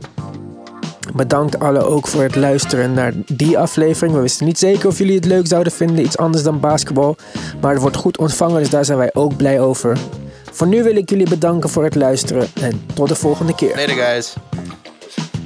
Bedankt 1.16 1.60
alle 1.60 1.84
ook 1.84 2.08
voor 2.08 2.22
het 2.22 2.36
luisteren 2.36 2.94
naar 2.94 3.14
die 3.26 3.58
aflevering. 3.58 4.16
We 4.16 4.22
wisten 4.22 4.46
niet 4.46 4.58
zeker 4.58 4.88
of 4.88 4.98
jullie 4.98 5.16
het 5.16 5.26
leuk 5.26 5.48
zouden 5.48 5.74
vinden, 5.74 6.06
iets 6.06 6.18
anders 6.18 6.44
dan 6.44 6.60
basketbal. 6.60 7.16
Maar 7.62 7.72
het 7.72 7.82
wordt 7.82 7.96
goed 7.96 8.18
ontvangen, 8.18 8.60
dus 8.60 8.70
daar 8.70 8.86
zijn 8.86 8.98
wij 8.98 9.10
ook 9.14 9.36
blij 9.38 9.60
over. 9.60 9.98
Voor 10.52 10.68
nu 10.68 10.84
wil 10.84 10.96
ik 10.96 11.10
jullie 11.10 11.30
bedanken 11.30 11.70
voor 11.70 11.84
het 11.84 11.96
luisteren 11.96 12.48
en 12.62 12.86
tot 12.94 13.08
de 13.08 13.16
volgende 13.16 13.56
keer. 13.56 13.76
Later 13.76 13.96
guys. 13.96 14.36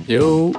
Yo. 0.06 0.52